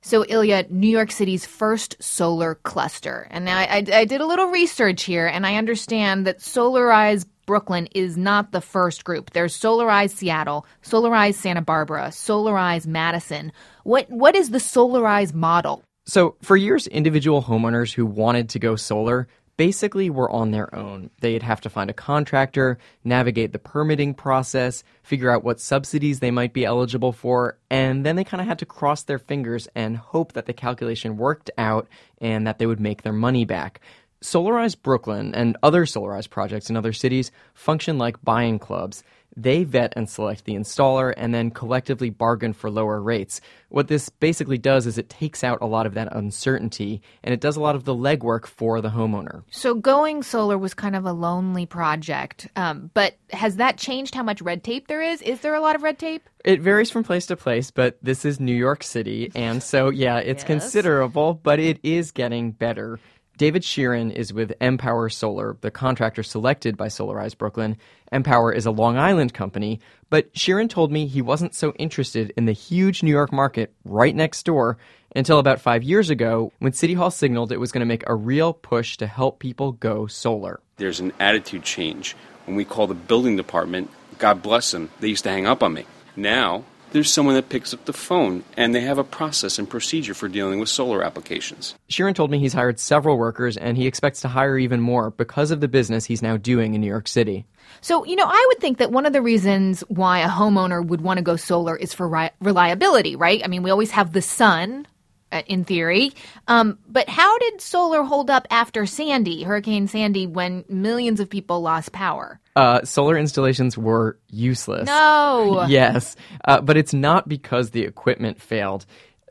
So, 0.00 0.24
Ilya, 0.28 0.66
New 0.70 0.88
York 0.88 1.10
City's 1.10 1.46
first 1.46 2.02
solar 2.02 2.56
cluster. 2.56 3.26
And 3.30 3.44
now 3.44 3.58
I, 3.58 3.64
I, 3.64 3.84
I 4.00 4.04
did 4.04 4.20
a 4.20 4.26
little 4.26 4.48
research 4.48 5.04
here, 5.04 5.26
and 5.26 5.46
I 5.46 5.56
understand 5.56 6.26
that 6.26 6.40
Solarize 6.40 7.26
Brooklyn 7.46 7.86
is 7.94 8.16
not 8.16 8.52
the 8.52 8.60
first 8.60 9.04
group. 9.04 9.30
There's 9.30 9.58
Solarize 9.58 10.10
Seattle, 10.10 10.66
Solarize 10.82 11.34
Santa 11.34 11.62
Barbara, 11.62 12.08
Solarize 12.08 12.86
Madison. 12.86 13.52
What 13.82 14.10
What 14.10 14.34
is 14.34 14.50
the 14.50 14.58
Solarize 14.58 15.34
model? 15.34 15.84
So, 16.06 16.36
for 16.42 16.56
years, 16.56 16.86
individual 16.86 17.42
homeowners 17.42 17.94
who 17.94 18.04
wanted 18.04 18.50
to 18.50 18.58
go 18.58 18.76
solar 18.76 19.26
basically 19.56 20.10
were 20.10 20.30
on 20.30 20.50
their 20.50 20.74
own. 20.74 21.10
They'd 21.20 21.42
have 21.42 21.60
to 21.62 21.70
find 21.70 21.88
a 21.88 21.94
contractor, 21.94 22.78
navigate 23.04 23.52
the 23.52 23.58
permitting 23.58 24.12
process, 24.12 24.84
figure 25.02 25.30
out 25.30 25.44
what 25.44 25.60
subsidies 25.60 26.20
they 26.20 26.30
might 26.30 26.52
be 26.52 26.64
eligible 26.64 27.12
for, 27.12 27.56
and 27.70 28.04
then 28.04 28.16
they 28.16 28.24
kind 28.24 28.40
of 28.40 28.46
had 28.46 28.58
to 28.58 28.66
cross 28.66 29.04
their 29.04 29.18
fingers 29.18 29.68
and 29.74 29.96
hope 29.96 30.32
that 30.32 30.46
the 30.46 30.52
calculation 30.52 31.16
worked 31.16 31.50
out 31.56 31.88
and 32.18 32.46
that 32.46 32.58
they 32.58 32.66
would 32.66 32.80
make 32.80 33.02
their 33.02 33.12
money 33.12 33.44
back. 33.44 33.80
Solarize 34.22 34.80
Brooklyn 34.80 35.34
and 35.34 35.56
other 35.62 35.84
Solarize 35.84 36.28
projects 36.28 36.70
in 36.70 36.76
other 36.76 36.94
cities 36.94 37.30
function 37.52 37.98
like 37.98 38.22
buying 38.24 38.58
clubs. 38.58 39.02
They 39.36 39.64
vet 39.64 39.92
and 39.96 40.08
select 40.08 40.44
the 40.44 40.54
installer 40.54 41.12
and 41.16 41.34
then 41.34 41.50
collectively 41.50 42.10
bargain 42.10 42.52
for 42.52 42.70
lower 42.70 43.00
rates. 43.00 43.40
What 43.68 43.88
this 43.88 44.08
basically 44.08 44.58
does 44.58 44.86
is 44.86 44.98
it 44.98 45.08
takes 45.08 45.42
out 45.42 45.58
a 45.60 45.66
lot 45.66 45.86
of 45.86 45.94
that 45.94 46.14
uncertainty 46.14 47.02
and 47.22 47.32
it 47.34 47.40
does 47.40 47.56
a 47.56 47.60
lot 47.60 47.74
of 47.74 47.84
the 47.84 47.94
legwork 47.94 48.46
for 48.46 48.80
the 48.80 48.90
homeowner. 48.90 49.42
So 49.50 49.74
going 49.74 50.22
solar 50.22 50.56
was 50.58 50.74
kind 50.74 50.94
of 50.94 51.04
a 51.04 51.12
lonely 51.12 51.66
project. 51.66 52.46
Um, 52.56 52.90
but 52.94 53.16
has 53.32 53.56
that 53.56 53.76
changed 53.78 54.14
how 54.14 54.22
much 54.22 54.40
red 54.42 54.62
tape 54.62 54.86
there 54.88 55.02
is? 55.02 55.22
Is 55.22 55.40
there 55.40 55.54
a 55.54 55.60
lot 55.60 55.74
of 55.74 55.82
red 55.82 55.98
tape? 55.98 56.28
It 56.44 56.60
varies 56.60 56.90
from 56.90 57.04
place 57.04 57.26
to 57.26 57.36
place, 57.36 57.70
but 57.70 57.96
this 58.02 58.24
is 58.26 58.38
New 58.38 58.54
York 58.54 58.82
City, 58.82 59.32
and 59.34 59.62
so 59.62 59.88
yeah, 59.88 60.18
it's 60.18 60.42
Yes. 60.46 60.46
considerable, 60.46 61.32
but 61.42 61.58
it 61.58 61.80
is 61.82 62.10
getting 62.10 62.52
better. 62.52 63.00
David 63.36 63.62
Sheeran 63.62 64.12
is 64.12 64.32
with 64.32 64.52
Empower 64.60 65.08
Solar, 65.08 65.56
the 65.60 65.72
contractor 65.72 66.22
selected 66.22 66.76
by 66.76 66.86
Solarize 66.86 67.36
Brooklyn. 67.36 67.76
Empower 68.12 68.52
is 68.52 68.64
a 68.64 68.70
Long 68.70 68.96
Island 68.96 69.34
company, 69.34 69.80
but 70.08 70.32
Sheeran 70.34 70.70
told 70.70 70.92
me 70.92 71.06
he 71.06 71.20
wasn't 71.20 71.52
so 71.52 71.72
interested 71.72 72.32
in 72.36 72.44
the 72.44 72.52
huge 72.52 73.02
New 73.02 73.10
York 73.10 73.32
market 73.32 73.74
right 73.84 74.14
next 74.14 74.44
door 74.44 74.78
until 75.16 75.40
about 75.40 75.60
five 75.60 75.82
years 75.82 76.10
ago 76.10 76.52
when 76.60 76.72
City 76.72 76.94
Hall 76.94 77.10
signaled 77.10 77.50
it 77.50 77.58
was 77.58 77.72
going 77.72 77.80
to 77.80 77.86
make 77.86 78.04
a 78.06 78.14
real 78.14 78.52
push 78.52 78.96
to 78.98 79.06
help 79.08 79.40
people 79.40 79.72
go 79.72 80.06
solar. 80.06 80.60
There's 80.76 81.00
an 81.00 81.12
attitude 81.18 81.64
change. 81.64 82.14
When 82.46 82.56
we 82.56 82.64
call 82.64 82.86
the 82.86 82.94
building 82.94 83.36
department, 83.36 83.90
God 84.18 84.42
bless 84.42 84.70
them, 84.70 84.90
they 85.00 85.08
used 85.08 85.24
to 85.24 85.30
hang 85.30 85.46
up 85.46 85.64
on 85.64 85.72
me. 85.72 85.86
Now, 86.14 86.64
there's 86.94 87.12
someone 87.12 87.34
that 87.34 87.48
picks 87.48 87.74
up 87.74 87.84
the 87.86 87.92
phone 87.92 88.44
and 88.56 88.72
they 88.72 88.80
have 88.80 88.98
a 88.98 89.04
process 89.04 89.58
and 89.58 89.68
procedure 89.68 90.14
for 90.14 90.28
dealing 90.28 90.60
with 90.60 90.68
solar 90.68 91.02
applications. 91.02 91.74
Sheeran 91.90 92.14
told 92.14 92.30
me 92.30 92.38
he's 92.38 92.52
hired 92.52 92.78
several 92.78 93.18
workers 93.18 93.56
and 93.56 93.76
he 93.76 93.88
expects 93.88 94.20
to 94.20 94.28
hire 94.28 94.56
even 94.56 94.80
more 94.80 95.10
because 95.10 95.50
of 95.50 95.60
the 95.60 95.66
business 95.66 96.04
he's 96.04 96.22
now 96.22 96.36
doing 96.36 96.72
in 96.72 96.80
New 96.80 96.86
York 96.86 97.08
City. 97.08 97.46
So, 97.80 98.04
you 98.04 98.14
know, 98.14 98.28
I 98.28 98.44
would 98.48 98.60
think 98.60 98.78
that 98.78 98.92
one 98.92 99.06
of 99.06 99.12
the 99.12 99.22
reasons 99.22 99.80
why 99.88 100.20
a 100.20 100.28
homeowner 100.28 100.86
would 100.86 101.00
want 101.00 101.18
to 101.18 101.24
go 101.24 101.34
solar 101.34 101.74
is 101.74 101.92
for 101.92 102.08
ri- 102.08 102.30
reliability, 102.40 103.16
right? 103.16 103.42
I 103.42 103.48
mean, 103.48 103.64
we 103.64 103.72
always 103.72 103.90
have 103.90 104.12
the 104.12 104.22
sun, 104.22 104.86
uh, 105.32 105.42
in 105.48 105.64
theory. 105.64 106.12
Um, 106.46 106.78
but 106.86 107.08
how 107.08 107.36
did 107.38 107.60
solar 107.60 108.04
hold 108.04 108.30
up 108.30 108.46
after 108.50 108.86
Sandy, 108.86 109.42
Hurricane 109.42 109.88
Sandy, 109.88 110.28
when 110.28 110.64
millions 110.68 111.18
of 111.18 111.28
people 111.28 111.60
lost 111.60 111.90
power? 111.90 112.38
Uh, 112.56 112.84
solar 112.84 113.18
installations 113.18 113.76
were 113.76 114.18
useless. 114.30 114.86
No. 114.86 115.66
yes, 115.68 116.16
uh, 116.44 116.60
but 116.60 116.76
it's 116.76 116.94
not 116.94 117.28
because 117.28 117.70
the 117.70 117.82
equipment 117.82 118.40
failed. 118.40 118.86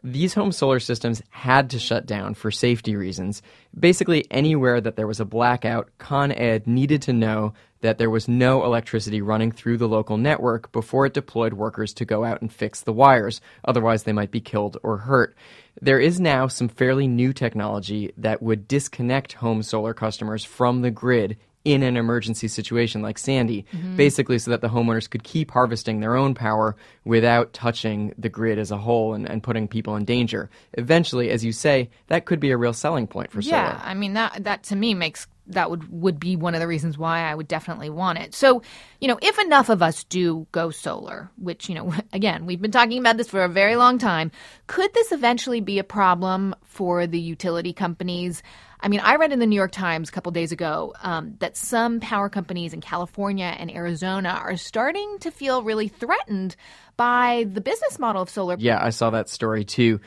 These 0.05 0.33
home 0.33 0.51
solar 0.51 0.81
systems 0.81 1.21
had 1.29 1.69
to 1.69 1.79
shut 1.79 2.05
down 2.05 2.33
for 2.33 2.51
safety 2.51 2.97
reasons. 2.97 3.41
Basically, 3.79 4.25
anywhere 4.29 4.81
that 4.81 4.97
there 4.97 5.07
was 5.07 5.21
a 5.21 5.25
blackout, 5.25 5.89
Con 5.97 6.33
Ed 6.33 6.67
needed 6.67 7.01
to 7.03 7.13
know 7.13 7.53
that 7.79 7.97
there 7.97 8.09
was 8.09 8.27
no 8.27 8.65
electricity 8.65 9.21
running 9.21 9.51
through 9.51 9.77
the 9.77 9.87
local 9.87 10.17
network 10.17 10.71
before 10.73 11.05
it 11.05 11.13
deployed 11.13 11.53
workers 11.53 11.93
to 11.93 12.05
go 12.05 12.25
out 12.25 12.41
and 12.41 12.51
fix 12.51 12.81
the 12.81 12.91
wires. 12.91 13.39
Otherwise, 13.63 14.03
they 14.03 14.13
might 14.13 14.31
be 14.31 14.41
killed 14.41 14.77
or 14.83 14.97
hurt. 14.97 15.35
There 15.81 15.99
is 15.99 16.19
now 16.19 16.47
some 16.47 16.67
fairly 16.67 17.07
new 17.07 17.31
technology 17.31 18.13
that 18.17 18.41
would 18.41 18.67
disconnect 18.67 19.33
home 19.33 19.63
solar 19.63 19.93
customers 19.93 20.43
from 20.43 20.81
the 20.81 20.91
grid 20.91 21.37
in 21.65 21.81
an 21.81 21.95
emergency 21.95 22.47
situation 22.47 23.01
like 23.01 23.17
Sandy, 23.17 23.65
Mhm. 23.73 23.95
basically 23.95 24.37
so 24.37 24.51
that 24.51 24.61
the 24.61 24.67
homeowners 24.67 25.09
could 25.09 25.23
keep 25.23 25.51
harvesting 25.51 26.01
their 26.01 26.15
own 26.15 26.33
power 26.33 26.75
without 27.05 27.53
touching 27.53 28.13
the 28.17 28.29
grid 28.29 28.59
as 28.59 28.69
a 28.71 28.77
whole 28.77 29.13
and, 29.13 29.29
and 29.29 29.43
putting 29.43 29.67
people 29.67 29.95
in 29.95 30.03
danger. 30.03 30.49
Eventually, 30.73 31.29
as 31.29 31.45
you 31.45 31.51
say, 31.51 31.89
that 32.07 32.25
could 32.25 32.39
be 32.39 32.51
a 32.51 32.57
real 32.57 32.73
selling 32.73 33.07
point 33.07 33.31
for 33.31 33.39
yeah, 33.39 33.49
solar. 33.49 33.79
Yeah, 33.79 33.81
I 33.83 33.93
mean 33.93 34.13
that 34.13 34.43
that 34.43 34.63
to 34.63 34.75
me 34.75 34.93
makes 34.93 35.27
that 35.47 35.69
would 35.69 35.89
would 35.91 36.19
be 36.19 36.35
one 36.35 36.53
of 36.53 36.61
the 36.61 36.67
reasons 36.67 36.97
why 36.97 37.19
I 37.29 37.35
would 37.35 37.47
definitely 37.47 37.89
want 37.89 38.19
it. 38.19 38.33
So, 38.33 38.61
you 39.01 39.07
know, 39.07 39.19
if 39.21 39.37
enough 39.39 39.69
of 39.69 39.81
us 39.81 40.03
do 40.05 40.47
go 40.51 40.69
solar, 40.69 41.31
which, 41.37 41.67
you 41.69 41.75
know, 41.75 41.93
again, 42.13 42.45
we've 42.45 42.61
been 42.61 42.71
talking 42.71 42.99
about 42.99 43.17
this 43.17 43.29
for 43.29 43.43
a 43.43 43.49
very 43.49 43.75
long 43.75 43.97
time, 43.97 44.31
could 44.67 44.93
this 44.93 45.11
eventually 45.11 45.59
be 45.61 45.79
a 45.79 45.83
problem 45.83 46.55
for 46.63 47.07
the 47.07 47.19
utility 47.19 47.73
companies? 47.73 48.41
I 48.83 48.89
mean, 48.89 48.99
I 48.99 49.15
read 49.15 49.31
in 49.31 49.39
the 49.39 49.45
New 49.45 49.55
York 49.55 49.71
Times 49.71 50.09
a 50.09 50.11
couple 50.11 50.33
days 50.33 50.51
ago 50.51 50.93
um, 51.01 51.35
that 51.39 51.55
some 51.55 52.01
power 52.01 52.27
companies 52.27 52.73
in 52.73 52.81
California 52.81 53.55
and 53.57 53.71
Arizona 53.71 54.37
are 54.43 54.57
starting 54.57 55.19
to 55.21 55.31
feel 55.31 55.63
really 55.63 55.87
threatened 55.87 56.57
by 56.97 57.45
the 57.49 57.61
business 57.61 57.97
model 57.97 58.21
of 58.21 58.29
solar. 58.29 58.57
Yeah, 58.59 58.83
I 58.83 58.89
saw 58.89 59.09
that 59.11 59.29
story 59.29 59.63
too. 59.63 60.01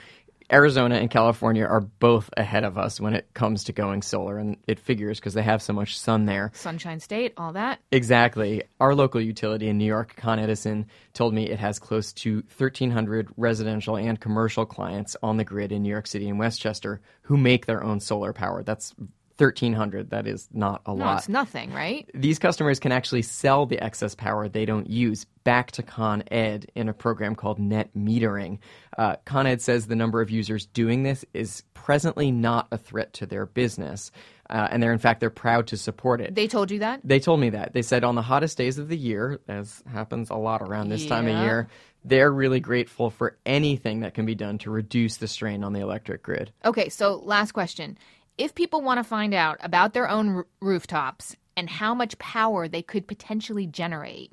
Arizona 0.51 0.97
and 0.97 1.11
California 1.11 1.65
are 1.65 1.81
both 1.81 2.31
ahead 2.37 2.65
of 2.65 2.79
us 2.79 3.01
when 3.01 3.15
it 3.15 3.33
comes 3.35 3.65
to 3.65 3.73
going 3.73 4.03
solar, 4.03 4.39
and 4.39 4.57
it 4.67 4.79
figures 4.79 5.19
because 5.19 5.35
they 5.35 5.43
have 5.43 5.63
so 5.63 5.73
much 5.73 5.99
sun 5.99 6.27
there. 6.27 6.53
Sunshine 6.55 7.01
State, 7.01 7.33
all 7.37 7.53
that. 7.53 7.81
Exactly. 7.91 8.63
Our 8.81 8.95
local 8.95 9.21
utility 9.21 9.69
in 9.69 9.79
New 9.79 9.85
York, 9.85 10.15
Con 10.17 10.39
Edison, 10.39 10.87
told 11.15 11.35
me 11.35 11.49
it 11.49 11.59
has 11.59 11.79
close 11.79 12.13
to 12.15 12.45
1,300 12.57 13.29
residential 13.37 13.97
and 13.97 14.21
commercial 14.21 14.67
clients 14.67 15.17
on 15.23 15.37
the 15.37 15.45
grid 15.45 15.73
in 15.73 15.83
New 15.83 15.91
York 15.91 16.07
City 16.07 16.29
and 16.29 16.39
Westchester 16.39 17.01
who 17.23 17.37
make 17.37 17.67
their 17.67 17.83
own 17.83 18.01
solar 18.01 18.33
power. 18.33 18.63
That's 18.63 18.95
1,300. 19.39 20.11
That 20.11 20.27
is 20.27 20.49
not 20.53 20.83
a 20.87 20.95
No, 20.95 21.05
lot. 21.05 21.19
it's 21.19 21.29
nothing, 21.29 21.73
right? 21.73 22.09
These 22.15 22.39
customers 22.39 22.81
can 22.81 22.93
actually 22.93 23.23
sell 23.23 23.67
the 23.67 23.79
excess 23.83 24.15
power 24.15 24.49
they 24.49 24.65
don't 24.65 24.89
use 24.89 25.27
back 25.45 25.71
to 25.73 25.83
Con 25.83 26.25
Ed 26.31 26.71
in 26.75 26.89
a 26.89 26.93
program 26.93 27.35
called 27.35 27.59
net 27.59 27.91
metering. 27.97 28.59
Uh, 28.97 29.17
Con 29.25 29.47
Ed 29.47 29.61
says 29.63 29.87
the 29.87 29.97
number 29.97 30.21
of 30.21 30.31
users 30.31 30.67
doing 30.67 31.03
this 31.03 31.25
is 31.35 31.63
presently 31.75 32.33
not 32.33 32.67
a 32.73 32.79
threat 32.79 33.13
to 33.15 33.27
their 33.27 33.47
business, 33.47 34.11
uh, 34.51 34.69
and 34.71 34.83
they're 34.83 34.93
in 34.93 34.99
fact 34.99 35.21
they're 35.21 35.31
proud 35.31 35.67
to 35.69 35.77
support 35.77 36.21
it. 36.21 36.35
They 36.35 36.49
told 36.49 36.71
you 36.71 36.81
that? 36.81 37.01
They 37.05 37.21
told 37.21 37.39
me 37.41 37.51
that. 37.51 37.75
They 37.75 37.83
said 37.83 38.03
on 38.05 38.15
the 38.17 38.23
hottest 38.23 38.59
days 38.59 38.79
of 38.79 38.89
the 38.89 38.97
year, 38.97 39.39
as 39.49 39.83
happens 39.93 40.31
a 40.31 40.37
lot 40.37 40.63
around 40.63 40.89
this 40.89 41.07
time 41.07 41.29
of 41.29 41.37
year, 41.45 41.69
they're 42.05 42.33
really 42.33 42.61
grateful 42.61 43.11
for 43.11 43.37
anything 43.45 44.01
that 44.01 44.15
can 44.15 44.27
be 44.27 44.35
done 44.35 44.59
to 44.59 44.71
reduce 44.71 45.17
the 45.19 45.27
strain 45.29 45.63
on 45.63 45.73
the 45.73 45.81
electric 45.81 46.23
grid. 46.23 46.53
Okay, 46.65 46.89
so 46.89 47.17
last 47.25 47.53
question. 47.53 47.99
If 48.39 48.55
people 48.55 48.83
want 48.83 48.99
to 48.99 49.05
find 49.05 49.33
out 49.33 49.59
about 49.63 49.95
their 49.95 50.09
own 50.09 50.29
r- 50.37 50.47
rooftops 50.61 51.37
and 51.57 51.71
how 51.71 51.95
much 51.95 52.19
power 52.19 52.69
they 52.69 52.83
could 52.83 53.09
potentially 53.09 53.67
generate, 53.67 54.33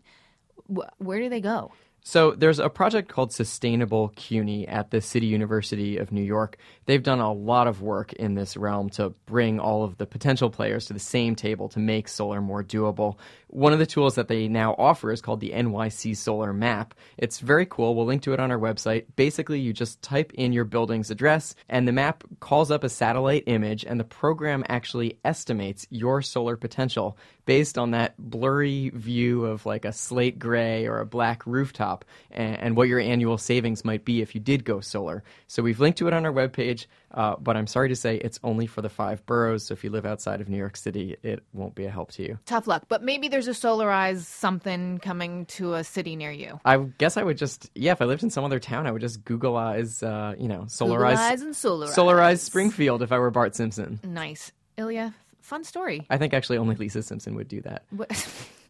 wh- 0.67 0.89
where 0.97 1.19
do 1.19 1.29
they 1.29 1.39
go? 1.41 1.71
So 2.05 2.31
there's 2.31 2.59
a 2.59 2.69
project 2.69 3.07
called 3.07 3.31
Sustainable 3.31 4.09
CUNY 4.17 4.67
at 4.67 4.91
the 4.91 4.99
City 4.99 5.27
University 5.27 5.95
of 5.95 6.11
New 6.11 6.21
York. 6.21 6.57
They've 6.85 7.01
done 7.01 7.21
a 7.21 7.31
lot 7.31 7.67
of 7.67 7.81
work 7.81 8.11
in 8.11 8.35
this 8.35 8.57
realm 8.57 8.89
to 8.91 9.11
bring 9.25 9.57
all 9.57 9.85
of 9.85 9.97
the 9.97 10.05
potential 10.05 10.49
players 10.49 10.87
to 10.87 10.93
the 10.93 10.99
same 10.99 11.33
table 11.33 11.69
to 11.69 11.79
make 11.79 12.09
solar 12.09 12.41
more 12.41 12.61
doable. 12.61 13.15
One 13.47 13.71
of 13.71 13.79
the 13.79 13.85
tools 13.85 14.15
that 14.15 14.27
they 14.27 14.49
now 14.49 14.75
offer 14.77 15.13
is 15.13 15.21
called 15.21 15.39
the 15.39 15.51
NYC 15.51 16.17
Solar 16.17 16.51
Map. 16.51 16.93
It's 17.17 17.39
very 17.39 17.65
cool. 17.65 17.95
We'll 17.95 18.05
link 18.05 18.23
to 18.23 18.33
it 18.33 18.39
on 18.39 18.51
our 18.51 18.59
website. 18.59 19.05
Basically, 19.15 19.61
you 19.61 19.71
just 19.71 20.01
type 20.01 20.33
in 20.33 20.51
your 20.51 20.65
building's 20.65 21.09
address, 21.09 21.55
and 21.69 21.87
the 21.87 21.93
map 21.93 22.25
calls 22.41 22.69
up 22.69 22.83
a 22.83 22.89
satellite 22.89 23.43
image, 23.47 23.85
and 23.85 23.97
the 23.97 24.03
program 24.03 24.65
actually 24.67 25.19
estimates 25.23 25.87
your 25.89 26.21
solar 26.21 26.57
potential 26.57 27.17
based 27.45 27.77
on 27.77 27.91
that 27.91 28.15
blurry 28.17 28.89
view 28.89 29.45
of 29.45 29.65
like 29.65 29.85
a 29.85 29.93
slate 29.93 30.39
gray 30.39 30.87
or 30.87 30.99
a 30.99 31.05
black 31.05 31.45
rooftop 31.45 31.92
and, 32.31 32.57
and 32.57 32.77
what 32.77 32.87
your 32.87 32.99
annual 32.99 33.37
savings 33.37 33.83
might 33.85 34.05
be 34.05 34.21
if 34.21 34.33
you 34.33 34.41
did 34.41 34.63
go 34.65 34.79
solar. 34.79 35.23
So 35.47 35.61
we've 35.61 35.79
linked 35.79 35.99
to 35.99 36.07
it 36.07 36.13
on 36.13 36.25
our 36.25 36.31
webpage, 36.31 36.85
uh, 37.11 37.35
but 37.39 37.55
I'm 37.57 37.67
sorry 37.67 37.89
to 37.89 37.95
say 37.95 38.17
it's 38.17 38.39
only 38.43 38.67
for 38.67 38.81
the 38.81 38.89
five 38.89 39.25
boroughs. 39.25 39.65
So 39.65 39.73
if 39.73 39.83
you 39.83 39.89
live 39.89 40.05
outside 40.05 40.41
of 40.41 40.49
New 40.49 40.57
York 40.57 40.77
City, 40.77 41.15
it 41.23 41.43
won't 41.53 41.75
be 41.75 41.85
a 41.85 41.89
help 41.89 42.11
to 42.13 42.23
you. 42.23 42.39
Tough 42.45 42.67
luck, 42.67 42.85
but 42.87 43.03
maybe 43.03 43.27
there's 43.27 43.47
a 43.47 43.51
solarized 43.51 44.25
something 44.25 44.99
coming 44.99 45.45
to 45.45 45.75
a 45.75 45.83
city 45.83 46.15
near 46.15 46.31
you. 46.31 46.59
I 46.65 46.77
guess 46.77 47.17
I 47.17 47.23
would 47.23 47.37
just, 47.37 47.69
yeah, 47.75 47.91
if 47.91 48.01
I 48.01 48.05
lived 48.05 48.23
in 48.23 48.29
some 48.29 48.43
other 48.43 48.59
town, 48.59 48.87
I 48.87 48.91
would 48.91 49.01
just 49.01 49.23
Googleize, 49.23 50.03
uh, 50.03 50.35
you 50.39 50.47
know, 50.47 50.63
solarize, 50.67 51.17
Googleize 51.17 51.41
and 51.41 51.53
solarize. 51.53 51.95
solarize 51.95 52.39
Springfield 52.39 53.01
if 53.01 53.11
I 53.11 53.19
were 53.19 53.31
Bart 53.31 53.55
Simpson. 53.55 53.99
Nice. 54.03 54.51
Ilya, 54.77 55.13
fun 55.41 55.63
story. 55.63 56.05
I 56.09 56.17
think 56.17 56.33
actually 56.33 56.57
only 56.57 56.75
Lisa 56.75 57.03
Simpson 57.03 57.35
would 57.35 57.47
do 57.47 57.61
that. 57.61 57.83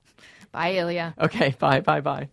Bye, 0.53 0.75
Ilya. 0.75 1.15
Okay, 1.19 1.55
bye, 1.59 1.81
bye, 1.81 1.99
bye. 1.99 2.29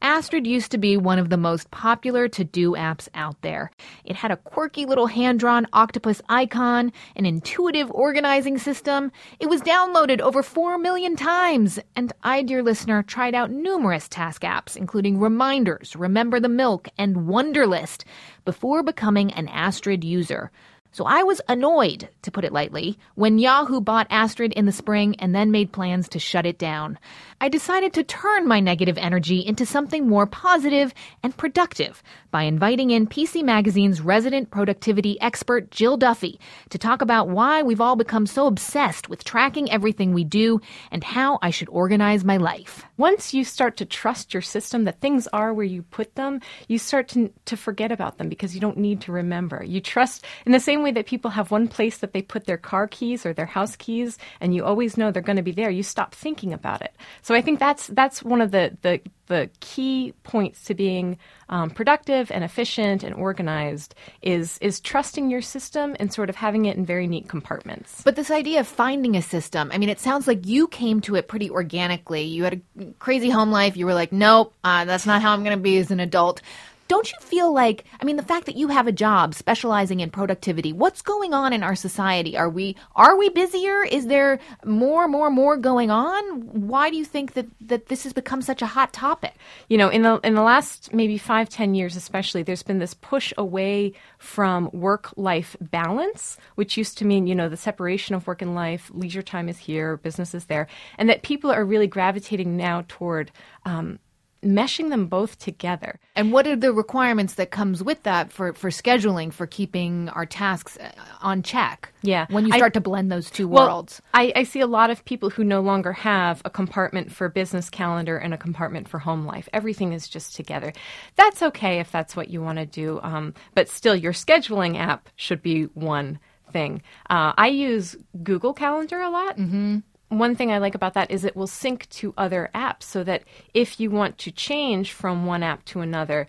Astrid 0.00 0.46
used 0.46 0.70
to 0.70 0.78
be 0.78 0.96
one 0.96 1.18
of 1.18 1.30
the 1.30 1.36
most 1.36 1.68
popular 1.72 2.28
to 2.28 2.44
do 2.44 2.72
apps 2.72 3.08
out 3.12 3.42
there. 3.42 3.72
It 4.04 4.14
had 4.14 4.30
a 4.30 4.36
quirky 4.36 4.86
little 4.86 5.08
hand 5.08 5.40
drawn 5.40 5.66
octopus 5.72 6.22
icon, 6.28 6.92
an 7.16 7.26
intuitive 7.26 7.90
organizing 7.90 8.56
system. 8.56 9.10
It 9.40 9.48
was 9.48 9.62
downloaded 9.62 10.20
over 10.20 10.44
4 10.44 10.78
million 10.78 11.16
times, 11.16 11.80
and 11.96 12.12
I, 12.22 12.42
dear 12.42 12.62
listener, 12.62 13.02
tried 13.02 13.34
out 13.34 13.50
numerous 13.50 14.08
task 14.08 14.42
apps, 14.42 14.76
including 14.76 15.18
Reminders, 15.18 15.96
Remember 15.96 16.38
the 16.38 16.48
Milk, 16.48 16.88
and 16.96 17.16
Wunderlist, 17.26 18.04
before 18.44 18.84
becoming 18.84 19.32
an 19.32 19.48
Astrid 19.48 20.04
user. 20.04 20.52
So 20.96 21.04
I 21.04 21.24
was 21.24 21.42
annoyed, 21.46 22.08
to 22.22 22.30
put 22.30 22.46
it 22.46 22.54
lightly, 22.54 22.98
when 23.16 23.38
Yahoo 23.38 23.82
bought 23.82 24.06
Astrid 24.08 24.54
in 24.54 24.64
the 24.64 24.72
spring 24.72 25.14
and 25.18 25.34
then 25.34 25.50
made 25.50 25.70
plans 25.70 26.08
to 26.08 26.18
shut 26.18 26.46
it 26.46 26.56
down. 26.56 26.98
I 27.38 27.50
decided 27.50 27.92
to 27.92 28.02
turn 28.02 28.48
my 28.48 28.60
negative 28.60 28.96
energy 28.96 29.40
into 29.40 29.66
something 29.66 30.08
more 30.08 30.26
positive 30.26 30.94
and 31.22 31.36
productive 31.36 32.02
by 32.30 32.44
inviting 32.44 32.92
in 32.92 33.06
PC 33.06 33.44
Magazine's 33.44 34.00
resident 34.00 34.50
productivity 34.50 35.20
expert 35.20 35.70
Jill 35.70 35.98
Duffy 35.98 36.40
to 36.70 36.78
talk 36.78 37.02
about 37.02 37.28
why 37.28 37.62
we've 37.62 37.80
all 37.82 37.96
become 37.96 38.26
so 38.26 38.46
obsessed 38.46 39.10
with 39.10 39.22
tracking 39.22 39.70
everything 39.70 40.14
we 40.14 40.24
do 40.24 40.62
and 40.90 41.04
how 41.04 41.38
I 41.42 41.50
should 41.50 41.68
organize 41.68 42.24
my 42.24 42.38
life. 42.38 42.86
Once 42.96 43.34
you 43.34 43.44
start 43.44 43.76
to 43.76 43.84
trust 43.84 44.32
your 44.32 44.40
system 44.40 44.84
that 44.84 45.00
things 45.02 45.28
are 45.34 45.52
where 45.52 45.66
you 45.66 45.82
put 45.82 46.14
them, 46.14 46.40
you 46.68 46.78
start 46.78 47.08
to, 47.08 47.30
to 47.44 47.56
forget 47.58 47.92
about 47.92 48.16
them 48.16 48.30
because 48.30 48.54
you 48.54 48.62
don't 48.62 48.78
need 48.78 49.02
to 49.02 49.12
remember. 49.12 49.62
You 49.62 49.82
trust 49.82 50.24
in 50.46 50.52
the 50.52 50.60
same 50.60 50.82
way 50.82 50.85
that 50.92 51.06
people 51.06 51.30
have 51.30 51.50
one 51.50 51.68
place 51.68 51.98
that 51.98 52.12
they 52.12 52.22
put 52.22 52.44
their 52.44 52.56
car 52.56 52.86
keys 52.86 53.24
or 53.26 53.32
their 53.32 53.46
house 53.46 53.76
keys 53.76 54.18
and 54.40 54.54
you 54.54 54.64
always 54.64 54.96
know 54.96 55.10
they're 55.10 55.22
going 55.22 55.36
to 55.36 55.42
be 55.42 55.52
there, 55.52 55.70
you 55.70 55.82
stop 55.82 56.14
thinking 56.14 56.52
about 56.52 56.82
it. 56.82 56.94
So 57.22 57.34
I 57.34 57.42
think 57.42 57.58
that's 57.58 57.86
that's 57.88 58.22
one 58.22 58.40
of 58.40 58.50
the 58.50 58.76
the, 58.82 59.00
the 59.26 59.50
key 59.60 60.14
points 60.22 60.64
to 60.64 60.74
being 60.74 61.18
um, 61.48 61.70
productive 61.70 62.30
and 62.30 62.42
efficient 62.42 63.02
and 63.02 63.14
organized 63.14 63.94
is 64.22 64.58
is 64.60 64.80
trusting 64.80 65.30
your 65.30 65.42
system 65.42 65.96
and 66.00 66.12
sort 66.12 66.28
of 66.28 66.36
having 66.36 66.66
it 66.66 66.76
in 66.76 66.84
very 66.84 67.06
neat 67.06 67.28
compartments. 67.28 68.02
But 68.02 68.16
this 68.16 68.30
idea 68.30 68.60
of 68.60 68.66
finding 68.66 69.16
a 69.16 69.22
system, 69.22 69.70
I 69.72 69.78
mean, 69.78 69.88
it 69.88 70.00
sounds 70.00 70.26
like 70.26 70.46
you 70.46 70.68
came 70.68 71.00
to 71.02 71.14
it 71.16 71.28
pretty 71.28 71.50
organically. 71.50 72.22
You 72.22 72.44
had 72.44 72.60
a 72.80 72.84
crazy 72.98 73.30
home 73.30 73.50
life. 73.50 73.76
You 73.76 73.86
were 73.86 73.94
like, 73.94 74.12
nope, 74.12 74.52
uh, 74.64 74.84
that's 74.84 75.06
not 75.06 75.22
how 75.22 75.32
I'm 75.32 75.44
going 75.44 75.56
to 75.56 75.62
be 75.62 75.78
as 75.78 75.90
an 75.90 76.00
adult. 76.00 76.42
Don't 76.88 77.10
you 77.10 77.18
feel 77.20 77.52
like, 77.52 77.84
I 78.00 78.04
mean, 78.04 78.16
the 78.16 78.22
fact 78.22 78.46
that 78.46 78.56
you 78.56 78.68
have 78.68 78.86
a 78.86 78.92
job 78.92 79.34
specializing 79.34 80.00
in 80.00 80.10
productivity, 80.10 80.72
what's 80.72 81.02
going 81.02 81.34
on 81.34 81.52
in 81.52 81.62
our 81.62 81.74
society? 81.74 82.36
Are 82.36 82.48
we, 82.48 82.76
are 82.94 83.16
we 83.16 83.28
busier? 83.28 83.82
Is 83.82 84.06
there 84.06 84.38
more, 84.64 85.08
more, 85.08 85.30
more 85.30 85.56
going 85.56 85.90
on? 85.90 86.40
Why 86.68 86.90
do 86.90 86.96
you 86.96 87.04
think 87.04 87.32
that, 87.32 87.46
that 87.62 87.86
this 87.86 88.04
has 88.04 88.12
become 88.12 88.40
such 88.40 88.62
a 88.62 88.66
hot 88.66 88.92
topic? 88.92 89.34
You 89.68 89.78
know, 89.78 89.88
in 89.88 90.02
the, 90.02 90.20
in 90.22 90.34
the 90.34 90.42
last 90.42 90.92
maybe 90.92 91.18
five, 91.18 91.48
ten 91.48 91.74
years 91.74 91.96
especially, 91.96 92.42
there's 92.42 92.62
been 92.62 92.78
this 92.78 92.94
push 92.94 93.32
away 93.36 93.92
from 94.18 94.70
work-life 94.72 95.56
balance, 95.60 96.38
which 96.54 96.76
used 96.76 96.98
to 96.98 97.04
mean, 97.04 97.26
you 97.26 97.34
know, 97.34 97.48
the 97.48 97.56
separation 97.56 98.14
of 98.14 98.26
work 98.26 98.42
and 98.42 98.54
life, 98.54 98.90
leisure 98.94 99.22
time 99.22 99.48
is 99.48 99.58
here, 99.58 99.96
business 99.96 100.34
is 100.34 100.44
there, 100.44 100.68
and 100.98 101.08
that 101.08 101.22
people 101.22 101.50
are 101.50 101.64
really 101.64 101.88
gravitating 101.88 102.56
now 102.56 102.84
toward 102.86 103.32
um, 103.64 103.98
meshing 104.42 104.90
them 104.90 105.06
both 105.06 105.38
together. 105.38 105.98
And 106.14 106.32
what 106.32 106.46
are 106.46 106.56
the 106.56 106.72
requirements 106.72 107.34
that 107.34 107.50
comes 107.50 107.82
with 107.82 108.02
that 108.04 108.32
for, 108.32 108.52
for 108.52 108.70
scheduling, 108.70 109.32
for 109.32 109.46
keeping 109.46 110.08
our 110.10 110.26
tasks 110.26 110.76
uh, 110.78 110.90
on 111.20 111.42
check? 111.42 111.92
Yeah. 112.02 112.26
When 112.30 112.46
you 112.46 112.52
start 112.52 112.72
I, 112.72 112.74
to 112.74 112.80
blend 112.80 113.10
those 113.10 113.30
two 113.30 113.48
well, 113.48 113.66
worlds. 113.66 114.00
I, 114.14 114.32
I 114.36 114.42
see 114.44 114.60
a 114.60 114.66
lot 114.66 114.90
of 114.90 115.04
people 115.04 115.30
who 115.30 115.44
no 115.44 115.60
longer 115.60 115.92
have 115.92 116.42
a 116.44 116.50
compartment 116.50 117.12
for 117.12 117.28
business 117.28 117.70
calendar 117.70 118.16
and 118.16 118.32
a 118.32 118.38
compartment 118.38 118.88
for 118.88 118.98
home 118.98 119.26
life. 119.26 119.48
Everything 119.52 119.92
is 119.92 120.08
just 120.08 120.34
together. 120.36 120.72
That's 121.16 121.42
okay 121.42 121.80
if 121.80 121.90
that's 121.90 122.16
what 122.16 122.28
you 122.28 122.42
want 122.42 122.58
to 122.58 122.66
do. 122.66 123.00
Um, 123.02 123.34
but 123.54 123.68
still, 123.68 123.96
your 123.96 124.12
scheduling 124.12 124.78
app 124.78 125.08
should 125.16 125.42
be 125.42 125.64
one 125.64 126.18
thing. 126.52 126.82
Uh, 127.10 127.32
I 127.36 127.48
use 127.48 127.96
Google 128.22 128.52
Calendar 128.52 129.00
a 129.00 129.10
lot. 129.10 129.36
Mm-hmm 129.36 129.78
one 130.08 130.36
thing 130.36 130.52
I 130.52 130.58
like 130.58 130.74
about 130.74 130.94
that 130.94 131.10
is 131.10 131.24
it 131.24 131.36
will 131.36 131.46
sync 131.46 131.88
to 131.90 132.14
other 132.16 132.50
apps 132.54 132.84
so 132.84 133.02
that 133.04 133.24
if 133.54 133.80
you 133.80 133.90
want 133.90 134.18
to 134.18 134.30
change 134.30 134.92
from 134.92 135.26
one 135.26 135.42
app 135.42 135.64
to 135.66 135.80
another, 135.80 136.28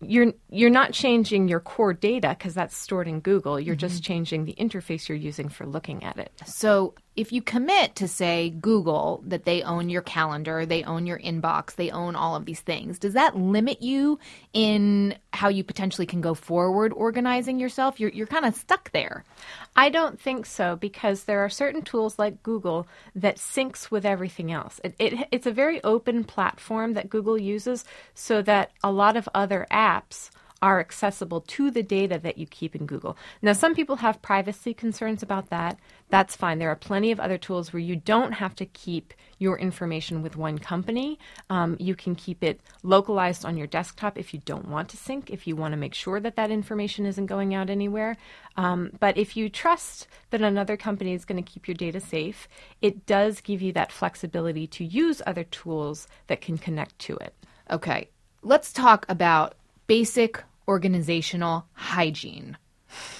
you're 0.00 0.32
you're 0.50 0.70
not 0.70 0.92
changing 0.92 1.48
your 1.48 1.60
core 1.60 1.92
data 1.92 2.34
because 2.36 2.54
that's 2.54 2.76
stored 2.76 3.08
in 3.08 3.20
Google. 3.20 3.58
You're 3.58 3.74
mm-hmm. 3.74 3.80
just 3.80 4.02
changing 4.02 4.44
the 4.44 4.54
interface 4.54 5.08
you're 5.08 5.16
using 5.16 5.48
for 5.48 5.66
looking 5.66 6.04
at 6.04 6.18
it. 6.18 6.32
So 6.44 6.94
if 7.16 7.32
you 7.32 7.42
commit 7.42 7.94
to 7.96 8.08
say 8.08 8.50
Google 8.50 9.22
that 9.26 9.44
they 9.44 9.62
own 9.62 9.88
your 9.88 10.02
calendar, 10.02 10.66
they 10.66 10.82
own 10.82 11.06
your 11.06 11.18
inbox, 11.18 11.76
they 11.76 11.90
own 11.90 12.16
all 12.16 12.34
of 12.34 12.44
these 12.44 12.60
things, 12.60 12.98
does 12.98 13.14
that 13.14 13.36
limit 13.36 13.82
you 13.82 14.18
in 14.52 15.16
how 15.32 15.48
you 15.48 15.62
potentially 15.62 16.06
can 16.06 16.20
go 16.20 16.34
forward 16.34 16.92
organizing 16.92 17.60
yourself? 17.60 18.00
You're 18.00 18.10
you're 18.10 18.26
kind 18.26 18.44
of 18.44 18.54
stuck 18.54 18.90
there. 18.92 19.24
I 19.76 19.90
don't 19.90 20.20
think 20.20 20.46
so 20.46 20.76
because 20.76 21.24
there 21.24 21.40
are 21.40 21.48
certain 21.48 21.82
tools 21.82 22.18
like 22.18 22.42
Google 22.42 22.86
that 23.14 23.36
syncs 23.36 23.90
with 23.90 24.04
everything 24.04 24.50
else. 24.52 24.80
It, 24.82 24.94
it, 24.98 25.28
it's 25.30 25.46
a 25.46 25.52
very 25.52 25.82
open 25.84 26.24
platform 26.24 26.94
that 26.94 27.10
Google 27.10 27.38
uses 27.38 27.84
so 28.14 28.42
that 28.42 28.72
a 28.82 28.90
lot 28.90 29.16
of 29.16 29.28
other 29.34 29.66
apps 29.70 30.30
are 30.62 30.80
accessible 30.80 31.40
to 31.42 31.70
the 31.70 31.82
data 31.82 32.18
that 32.18 32.38
you 32.38 32.46
keep 32.46 32.74
in 32.74 32.86
Google. 32.86 33.16
Now, 33.42 33.52
some 33.52 33.74
people 33.74 33.96
have 33.96 34.22
privacy 34.22 34.72
concerns 34.72 35.22
about 35.22 35.50
that. 35.50 35.78
That's 36.08 36.36
fine. 36.36 36.58
There 36.58 36.70
are 36.70 36.76
plenty 36.76 37.10
of 37.10 37.20
other 37.20 37.38
tools 37.38 37.72
where 37.72 37.80
you 37.80 37.96
don't 37.96 38.32
have 38.32 38.54
to 38.56 38.66
keep 38.66 39.12
your 39.38 39.58
information 39.58 40.22
with 40.22 40.36
one 40.36 40.58
company. 40.58 41.18
Um, 41.50 41.76
you 41.78 41.94
can 41.94 42.14
keep 42.14 42.42
it 42.42 42.60
localized 42.82 43.44
on 43.44 43.56
your 43.56 43.66
desktop 43.66 44.16
if 44.16 44.32
you 44.32 44.40
don't 44.44 44.68
want 44.68 44.88
to 44.90 44.96
sync, 44.96 45.28
if 45.30 45.46
you 45.46 45.56
want 45.56 45.72
to 45.72 45.76
make 45.76 45.94
sure 45.94 46.20
that 46.20 46.36
that 46.36 46.50
information 46.50 47.04
isn't 47.04 47.26
going 47.26 47.54
out 47.54 47.68
anywhere. 47.68 48.16
Um, 48.56 48.92
but 49.00 49.18
if 49.18 49.36
you 49.36 49.48
trust 49.48 50.06
that 50.30 50.40
another 50.40 50.76
company 50.76 51.12
is 51.12 51.24
going 51.24 51.42
to 51.42 51.50
keep 51.50 51.68
your 51.68 51.74
data 51.74 52.00
safe, 52.00 52.48
it 52.80 53.06
does 53.06 53.40
give 53.40 53.60
you 53.60 53.72
that 53.72 53.92
flexibility 53.92 54.66
to 54.68 54.84
use 54.84 55.20
other 55.26 55.44
tools 55.44 56.06
that 56.28 56.40
can 56.40 56.56
connect 56.56 56.98
to 57.00 57.16
it. 57.16 57.34
Okay, 57.70 58.08
let's 58.42 58.72
talk 58.72 59.04
about 59.08 59.54
basic 59.86 60.42
organizational 60.66 61.66
hygiene. 61.72 62.56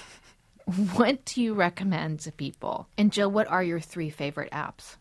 what 0.95 1.23
do 1.25 1.41
you 1.41 1.53
recommend 1.53 2.19
to 2.21 2.31
people? 2.31 2.87
And 2.97 3.11
Jill, 3.11 3.31
what 3.31 3.47
are 3.47 3.63
your 3.63 3.79
three 3.79 4.09
favorite 4.09 4.51
apps? 4.51 4.95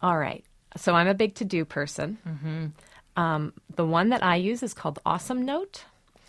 All 0.00 0.18
right. 0.18 0.44
So 0.76 0.94
I'm 0.94 1.08
a 1.08 1.14
big 1.14 1.34
to 1.36 1.44
do 1.44 1.64
person. 1.64 2.18
Mm-hmm. 2.26 2.66
Um, 3.20 3.52
the 3.74 3.84
one 3.84 4.08
that 4.08 4.22
I 4.22 4.36
use 4.36 4.62
is 4.62 4.74
called 4.74 4.98
Awesome 5.04 5.44
Note. 5.44 5.84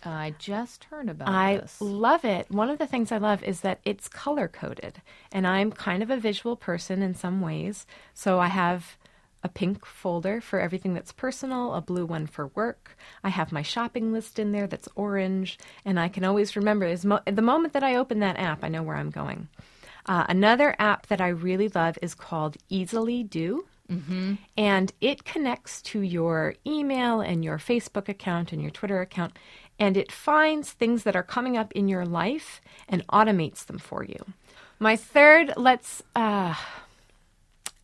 I 0.06 0.34
just 0.38 0.84
heard 0.84 1.08
about 1.08 1.28
I 1.28 1.58
this. 1.58 1.80
love 1.80 2.26
it. 2.26 2.50
One 2.50 2.68
of 2.68 2.78
the 2.78 2.86
things 2.86 3.10
I 3.10 3.16
love 3.16 3.42
is 3.42 3.62
that 3.62 3.80
it's 3.86 4.06
color 4.06 4.48
coded, 4.48 5.00
and 5.32 5.46
I'm 5.46 5.72
kind 5.72 6.02
of 6.02 6.10
a 6.10 6.18
visual 6.18 6.56
person 6.56 7.00
in 7.00 7.14
some 7.14 7.40
ways. 7.40 7.86
So 8.12 8.38
I 8.38 8.48
have 8.48 8.98
a 9.44 9.48
pink 9.48 9.84
folder 9.84 10.40
for 10.40 10.58
everything 10.58 10.94
that's 10.94 11.12
personal, 11.12 11.74
a 11.74 11.82
blue 11.82 12.06
one 12.06 12.26
for 12.26 12.48
work. 12.48 12.96
I 13.22 13.28
have 13.28 13.52
my 13.52 13.62
shopping 13.62 14.12
list 14.12 14.38
in 14.38 14.52
there 14.52 14.66
that's 14.66 14.88
orange, 14.96 15.58
and 15.84 16.00
I 16.00 16.08
can 16.08 16.24
always 16.24 16.56
remember 16.56 16.96
mo- 17.04 17.20
the 17.26 17.42
moment 17.42 17.74
that 17.74 17.84
I 17.84 17.96
open 17.96 18.20
that 18.20 18.38
app, 18.38 18.64
I 18.64 18.68
know 18.68 18.82
where 18.82 18.96
I'm 18.96 19.10
going. 19.10 19.48
Uh, 20.06 20.24
another 20.28 20.74
app 20.78 21.06
that 21.08 21.20
I 21.20 21.28
really 21.28 21.68
love 21.68 21.98
is 22.02 22.14
called 22.14 22.56
Easily 22.68 23.22
Do. 23.22 23.66
Mm-hmm. 23.90 24.34
And 24.56 24.92
it 25.02 25.24
connects 25.24 25.82
to 25.82 26.00
your 26.00 26.54
email 26.66 27.20
and 27.20 27.44
your 27.44 27.58
Facebook 27.58 28.08
account 28.08 28.50
and 28.50 28.62
your 28.62 28.70
Twitter 28.70 29.02
account, 29.02 29.38
and 29.78 29.98
it 29.98 30.10
finds 30.10 30.72
things 30.72 31.02
that 31.02 31.16
are 31.16 31.22
coming 31.22 31.58
up 31.58 31.70
in 31.72 31.86
your 31.86 32.06
life 32.06 32.62
and 32.88 33.06
automates 33.08 33.66
them 33.66 33.78
for 33.78 34.02
you. 34.02 34.24
My 34.78 34.96
third, 34.96 35.52
let's. 35.58 36.02
Uh, 36.16 36.54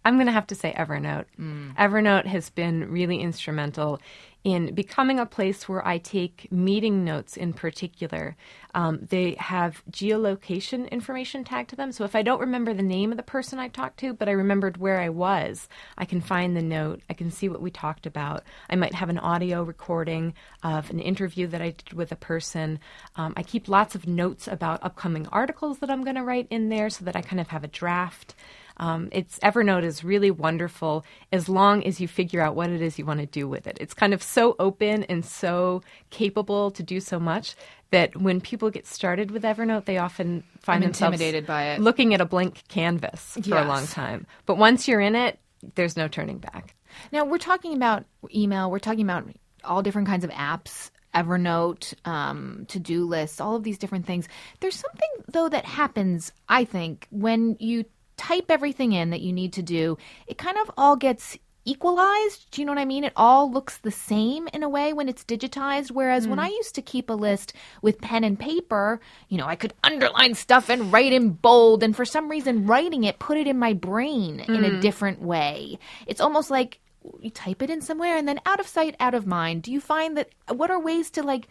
I'm 0.04 0.14
going 0.14 0.26
to 0.26 0.32
have 0.32 0.46
to 0.48 0.54
say 0.54 0.72
Evernote. 0.72 1.26
Mm. 1.38 1.76
Evernote 1.76 2.26
has 2.26 2.50
been 2.50 2.90
really 2.90 3.20
instrumental 3.20 4.00
in 4.42 4.74
becoming 4.74 5.18
a 5.18 5.26
place 5.26 5.68
where 5.68 5.86
I 5.86 5.98
take 5.98 6.50
meeting 6.50 7.04
notes 7.04 7.36
in 7.36 7.52
particular. 7.52 8.36
Um, 8.74 9.06
they 9.10 9.34
have 9.38 9.82
geolocation 9.90 10.90
information 10.90 11.44
tagged 11.44 11.70
to 11.70 11.76
them. 11.76 11.92
So 11.92 12.04
if 12.04 12.16
I 12.16 12.22
don't 12.22 12.40
remember 12.40 12.72
the 12.72 12.82
name 12.82 13.10
of 13.10 13.18
the 13.18 13.22
person 13.22 13.58
I 13.58 13.68
talked 13.68 13.98
to, 14.00 14.14
but 14.14 14.28
I 14.28 14.32
remembered 14.32 14.78
where 14.78 14.98
I 14.98 15.10
was, 15.10 15.68
I 15.98 16.06
can 16.06 16.22
find 16.22 16.56
the 16.56 16.62
note. 16.62 17.02
I 17.10 17.14
can 17.14 17.30
see 17.30 17.50
what 17.50 17.60
we 17.60 17.70
talked 17.70 18.06
about. 18.06 18.44
I 18.70 18.76
might 18.76 18.94
have 18.94 19.10
an 19.10 19.18
audio 19.18 19.62
recording 19.62 20.32
of 20.62 20.88
an 20.88 21.00
interview 21.00 21.46
that 21.48 21.60
I 21.60 21.70
did 21.72 21.92
with 21.92 22.10
a 22.10 22.16
person. 22.16 22.78
Um, 23.16 23.34
I 23.36 23.42
keep 23.42 23.68
lots 23.68 23.94
of 23.94 24.06
notes 24.06 24.48
about 24.48 24.82
upcoming 24.82 25.26
articles 25.28 25.80
that 25.80 25.90
I'm 25.90 26.02
going 26.02 26.16
to 26.16 26.24
write 26.24 26.46
in 26.48 26.70
there 26.70 26.88
so 26.88 27.04
that 27.04 27.16
I 27.16 27.20
kind 27.20 27.40
of 27.40 27.48
have 27.48 27.64
a 27.64 27.68
draft. 27.68 28.34
Um, 28.80 29.10
it's 29.12 29.38
Evernote 29.40 29.84
is 29.84 30.02
really 30.02 30.30
wonderful 30.30 31.04
as 31.30 31.48
long 31.48 31.84
as 31.84 32.00
you 32.00 32.08
figure 32.08 32.40
out 32.40 32.56
what 32.56 32.70
it 32.70 32.80
is 32.80 32.98
you 32.98 33.04
want 33.04 33.20
to 33.20 33.26
do 33.26 33.46
with 33.46 33.66
it. 33.66 33.76
It's 33.80 33.92
kind 33.94 34.14
of 34.14 34.22
so 34.22 34.56
open 34.58 35.04
and 35.04 35.22
so 35.24 35.82
capable 36.08 36.70
to 36.72 36.82
do 36.82 36.98
so 36.98 37.20
much 37.20 37.54
that 37.90 38.16
when 38.16 38.40
people 38.40 38.70
get 38.70 38.86
started 38.86 39.30
with 39.30 39.42
Evernote, 39.42 39.84
they 39.84 39.98
often 39.98 40.42
find 40.60 40.82
I'm 40.82 40.88
themselves 40.90 41.14
intimidated 41.20 41.46
by 41.46 41.64
it. 41.72 41.80
looking 41.80 42.14
at 42.14 42.20
a 42.22 42.24
blank 42.24 42.62
canvas 42.68 43.34
for 43.34 43.40
Yes. 43.50 43.64
a 43.64 43.68
long 43.68 43.86
time. 43.86 44.26
But 44.46 44.56
once 44.56 44.88
you're 44.88 45.00
in 45.00 45.14
it, 45.14 45.38
there's 45.74 45.96
no 45.96 46.08
turning 46.08 46.38
back. 46.38 46.74
Now, 47.12 47.24
we're 47.26 47.38
talking 47.38 47.74
about 47.74 48.04
email, 48.34 48.70
we're 48.70 48.78
talking 48.78 49.02
about 49.04 49.24
all 49.62 49.82
different 49.82 50.08
kinds 50.08 50.24
of 50.24 50.30
apps. 50.30 50.90
Evernote, 51.14 51.92
um, 52.06 52.64
to 52.68 52.78
do 52.78 53.04
lists, 53.04 53.40
all 53.40 53.56
of 53.56 53.64
these 53.64 53.78
different 53.78 54.06
things. 54.06 54.28
There's 54.60 54.76
something, 54.76 55.08
though, 55.28 55.48
that 55.48 55.64
happens, 55.64 56.32
I 56.48 56.64
think, 56.64 57.08
when 57.10 57.56
you 57.58 57.84
type 58.28 58.50
everything 58.50 58.92
in 58.92 59.10
that 59.10 59.20
you 59.22 59.32
need 59.32 59.52
to 59.54 59.62
do, 59.62 59.96
it 60.26 60.36
kind 60.36 60.58
of 60.58 60.70
all 60.76 60.96
gets 60.96 61.38
equalized. 61.64 62.50
Do 62.50 62.60
you 62.60 62.66
know 62.66 62.72
what 62.72 62.80
I 62.80 62.84
mean? 62.84 63.04
It 63.04 63.12
all 63.16 63.50
looks 63.50 63.78
the 63.78 63.90
same 63.90 64.48
in 64.52 64.62
a 64.62 64.68
way 64.68 64.92
when 64.92 65.08
it's 65.08 65.24
digitized. 65.24 65.90
Whereas 65.90 66.26
when 66.26 66.38
I 66.38 66.48
used 66.48 66.74
to 66.74 66.82
keep 66.82 67.10
a 67.10 67.14
list 67.14 67.52
with 67.82 68.00
pen 68.00 68.24
and 68.24 68.38
paper, 68.38 69.00
you 69.28 69.38
know, 69.38 69.46
I 69.46 69.56
could 69.56 69.74
underline 69.84 70.34
stuff 70.34 70.68
and 70.70 70.92
write 70.92 71.12
in 71.12 71.30
bold. 71.30 71.82
And 71.82 71.94
for 71.94 72.04
some 72.04 72.28
reason, 72.30 72.66
writing 72.66 73.04
it 73.04 73.18
put 73.18 73.36
it 73.38 73.46
in 73.46 73.58
my 73.58 73.72
brain 73.74 74.40
in 74.40 74.64
a 74.64 74.70
Mm. 74.70 74.80
different 74.80 75.20
way. 75.22 75.78
It's 76.06 76.20
almost 76.20 76.50
like 76.50 76.80
you 77.20 77.30
type 77.30 77.62
it 77.62 77.70
in 77.70 77.80
somewhere 77.80 78.16
and 78.16 78.26
then 78.28 78.40
out 78.46 78.60
of 78.60 78.66
sight, 78.66 78.94
out 79.00 79.14
of 79.14 79.26
mind. 79.26 79.62
Do 79.62 79.70
you 79.72 79.80
find 79.80 80.16
that 80.16 80.28
what 80.48 80.70
are 80.70 80.80
ways 80.80 81.10
to 81.12 81.22
like 81.22 81.46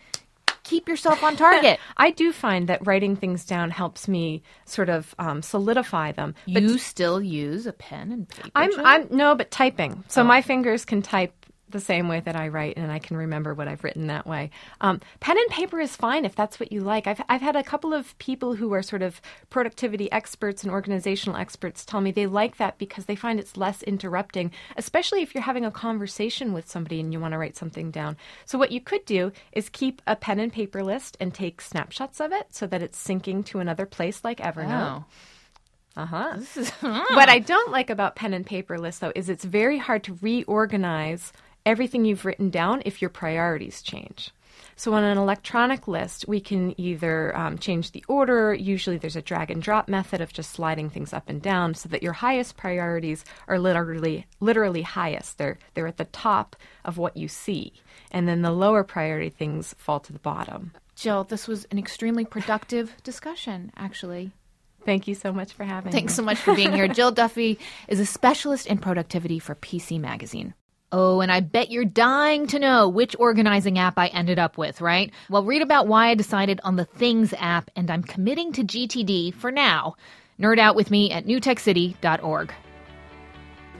keep 0.69 0.87
yourself 0.87 1.23
on 1.23 1.35
target? 1.35 1.79
I 1.97 2.11
do 2.11 2.31
find 2.31 2.67
that 2.69 2.85
writing 2.85 3.15
things 3.15 3.45
down 3.45 3.71
helps 3.71 4.07
me 4.07 4.43
sort 4.65 4.89
of 4.89 5.15
um, 5.17 5.41
solidify 5.41 6.11
them. 6.11 6.35
But 6.47 6.63
you 6.63 6.77
still 6.77 7.21
use 7.21 7.65
a 7.65 7.73
pen 7.73 8.11
and 8.11 8.29
paper? 8.29 8.51
I'm, 8.55 8.71
I'm 8.85 9.07
no, 9.09 9.35
but 9.35 9.49
typing. 9.51 10.03
So 10.07 10.21
Oh. 10.21 10.25
my 10.25 10.41
fingers 10.41 10.85
can 10.85 11.01
type 11.01 11.38
the 11.69 11.79
same 11.79 12.07
way 12.07 12.19
that 12.19 12.35
I 12.35 12.47
write, 12.47 12.77
and 12.77 12.91
I 12.91 12.99
can 12.99 13.17
remember 13.17 13.53
what 13.53 13.67
I've 13.67 13.83
written 13.83 14.07
that 14.07 14.25
way. 14.25 14.51
Um, 14.81 15.01
pen 15.19 15.37
and 15.37 15.49
paper 15.49 15.79
is 15.79 15.95
fine 15.95 16.25
if 16.25 16.35
that's 16.35 16.59
what 16.59 16.71
you 16.71 16.81
like. 16.81 17.07
I've 17.07 17.21
I've 17.29 17.41
had 17.41 17.55
a 17.55 17.63
couple 17.63 17.93
of 17.93 18.17
people 18.19 18.55
who 18.55 18.73
are 18.73 18.81
sort 18.83 19.01
of 19.01 19.21
productivity 19.49 20.11
experts 20.11 20.63
and 20.63 20.71
organizational 20.71 21.39
experts 21.39 21.85
tell 21.85 22.01
me 22.01 22.11
they 22.11 22.27
like 22.27 22.57
that 22.57 22.77
because 22.77 23.05
they 23.05 23.15
find 23.15 23.39
it's 23.39 23.57
less 23.57 23.83
interrupting, 23.83 24.51
especially 24.77 25.21
if 25.21 25.33
you're 25.33 25.43
having 25.43 25.65
a 25.65 25.71
conversation 25.71 26.53
with 26.53 26.69
somebody 26.69 26.99
and 26.99 27.13
you 27.13 27.19
want 27.19 27.33
to 27.33 27.37
write 27.37 27.57
something 27.57 27.91
down. 27.91 28.17
So 28.45 28.57
what 28.57 28.71
you 28.71 28.81
could 28.81 29.05
do 29.05 29.31
is 29.51 29.69
keep 29.69 30.01
a 30.07 30.15
pen 30.15 30.39
and 30.39 30.51
paper 30.51 30.83
list 30.83 31.17
and 31.19 31.33
take 31.33 31.61
snapshots 31.61 32.19
of 32.19 32.31
it 32.31 32.53
so 32.53 32.67
that 32.67 32.81
it's 32.81 33.01
syncing 33.01 33.45
to 33.45 33.59
another 33.59 33.85
place 33.85 34.23
like 34.23 34.39
Evernote. 34.39 34.99
Oh. 34.99 35.05
Uh 35.95 36.05
huh. 36.05 36.37
What 37.15 37.29
I 37.29 37.39
don't 37.39 37.71
like 37.71 37.89
about 37.89 38.15
pen 38.15 38.33
and 38.33 38.45
paper 38.45 38.77
lists, 38.77 38.99
though, 39.01 39.11
is 39.15 39.27
it's 39.27 39.43
very 39.43 39.77
hard 39.77 40.03
to 40.05 40.17
reorganize 40.21 41.33
everything 41.69 42.03
you've 42.03 42.25
written 42.25 42.49
down 42.49 42.81
if 42.83 43.01
your 43.01 43.09
priorities 43.09 43.81
change. 43.81 44.31
So 44.75 44.93
on 44.93 45.03
an 45.03 45.17
electronic 45.17 45.87
list, 45.87 46.25
we 46.27 46.39
can 46.39 46.73
either 46.79 47.35
um, 47.37 47.57
change 47.57 47.91
the 47.91 48.03
order. 48.07 48.53
Usually, 48.53 48.97
there's 48.97 49.15
a 49.15 49.21
drag 49.21 49.51
and 49.51 49.61
drop 49.61 49.87
method 49.87 50.19
of 50.19 50.33
just 50.33 50.51
sliding 50.51 50.89
things 50.89 51.13
up 51.13 51.29
and 51.29 51.41
down, 51.41 51.75
so 51.75 51.89
that 51.89 52.01
your 52.01 52.13
highest 52.13 52.57
priorities 52.57 53.23
are 53.47 53.59
literally 53.59 54.25
literally 54.39 54.81
highest. 54.81 55.37
They're 55.37 55.57
they're 55.73 55.87
at 55.87 55.97
the 55.97 56.05
top 56.05 56.55
of 56.85 56.97
what 56.97 57.15
you 57.15 57.27
see, 57.27 57.73
and 58.11 58.27
then 58.27 58.41
the 58.41 58.51
lower 58.51 58.83
priority 58.83 59.29
things 59.29 59.75
fall 59.77 59.99
to 59.99 60.13
the 60.13 60.19
bottom. 60.19 60.71
Jill, 60.95 61.23
this 61.23 61.47
was 61.47 61.65
an 61.71 61.77
extremely 61.77 62.25
productive 62.25 62.95
discussion, 63.03 63.71
actually. 63.77 64.31
Thank 64.85 65.07
you 65.07 65.15
so 65.15 65.31
much 65.31 65.53
for 65.53 65.65
having 65.65 65.91
Thanks 65.91 66.13
me. 66.13 66.15
so 66.15 66.23
much 66.23 66.37
for 66.37 66.55
being 66.55 66.73
here. 66.73 66.87
Jill 66.99 67.11
Duffy 67.11 67.59
is 67.87 67.99
a 67.99 68.05
specialist 68.05 68.65
in 68.65 68.77
productivity 68.77 69.39
for 69.39 69.55
PC 69.55 69.99
Magazine. 69.99 70.53
Oh, 70.91 71.21
and 71.21 71.31
I 71.31 71.39
bet 71.39 71.69
you're 71.69 71.85
dying 71.85 72.47
to 72.47 72.57
know 72.57 72.89
which 72.89 73.15
organizing 73.19 73.77
app 73.77 73.99
I 73.99 74.07
ended 74.07 74.39
up 74.39 74.57
with, 74.57 74.81
right? 74.81 75.11
Well, 75.29 75.43
read 75.43 75.61
about 75.61 75.87
why 75.87 76.07
I 76.07 76.15
decided 76.15 76.59
on 76.63 76.77
the 76.77 76.85
Things 76.85 77.31
app, 77.37 77.69
and 77.75 77.91
I'm 77.91 78.01
committing 78.01 78.51
to 78.53 78.63
GTD 78.63 79.35
for 79.35 79.51
now. 79.51 79.95
Nerd 80.39 80.57
out 80.57 80.75
with 80.75 80.89
me 80.89 81.11
at 81.11 81.25
newtechcity.org. 81.27 82.53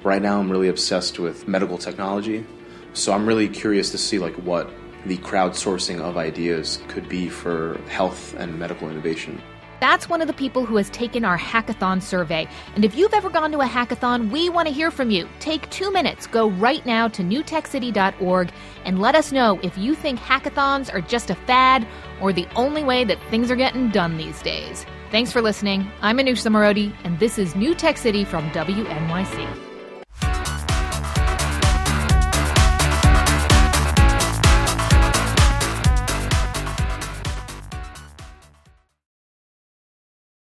Right 0.04 0.22
now, 0.22 0.40
I'm 0.40 0.52
really 0.52 0.68
obsessed 0.68 1.18
with 1.18 1.48
medical 1.48 1.80
technology, 1.80 2.46
so 2.94 3.12
I'm 3.12 3.26
really 3.26 3.50
curious 3.50 3.90
to 3.92 3.98
see 3.98 4.20
like 4.20 4.36
what 4.36 4.70
the 5.06 5.18
crowdsourcing 5.18 6.00
of 6.02 6.16
ideas 6.16 6.80
could 6.90 7.10
be 7.10 7.28
for 7.28 7.80
health 7.88 8.36
and 8.36 8.60
medical 8.60 8.90
innovation. 8.90 9.42
That's 9.80 10.10
one 10.10 10.22
of 10.22 10.28
the 10.28 10.34
people 10.34 10.66
who 10.66 10.78
has 10.78 10.90
taken 10.90 11.24
our 11.24 11.38
hackathon 11.38 12.02
survey. 12.02 12.48
And 12.76 12.84
if 12.84 12.96
you've 12.96 13.14
ever 13.14 13.30
gone 13.30 13.52
to 13.52 13.62
a 13.62 13.66
hackathon, 13.66 14.30
we 14.30 14.50
want 14.50 14.68
to 14.68 14.74
hear 14.74 14.92
from 14.92 15.10
you. 15.10 15.28
Take 15.40 15.70
two 15.70 15.92
minutes, 15.92 16.28
go 16.28 16.50
right 16.50 16.86
now 16.86 17.08
to 17.10 17.24
newtechcity.org, 17.24 18.52
and 18.86 19.00
let 19.00 19.16
us 19.16 19.32
know 19.32 19.60
if 19.64 19.78
you 19.78 19.96
think 19.96 20.20
hackathons 20.20 20.94
are 20.94 21.02
just 21.02 21.30
a 21.30 21.36
fad 21.36 21.88
or 22.22 22.34
the 22.34 22.48
only 22.56 22.84
way 22.84 23.04
that 23.04 23.22
things 23.30 23.50
are 23.50 23.56
getting 23.56 23.90
done 23.90 24.18
these 24.18 24.42
days. 24.42 24.86
Thanks 25.12 25.32
for 25.32 25.42
listening. 25.42 25.90
I'm 26.02 26.18
Manoush 26.18 26.46
Zomorodi, 26.46 26.94
and 27.04 27.18
this 27.20 27.40
is 27.40 27.56
New 27.56 27.74
Tech 27.74 27.98
City 27.98 28.24
from 28.24 28.50
WNYC. 28.52 29.69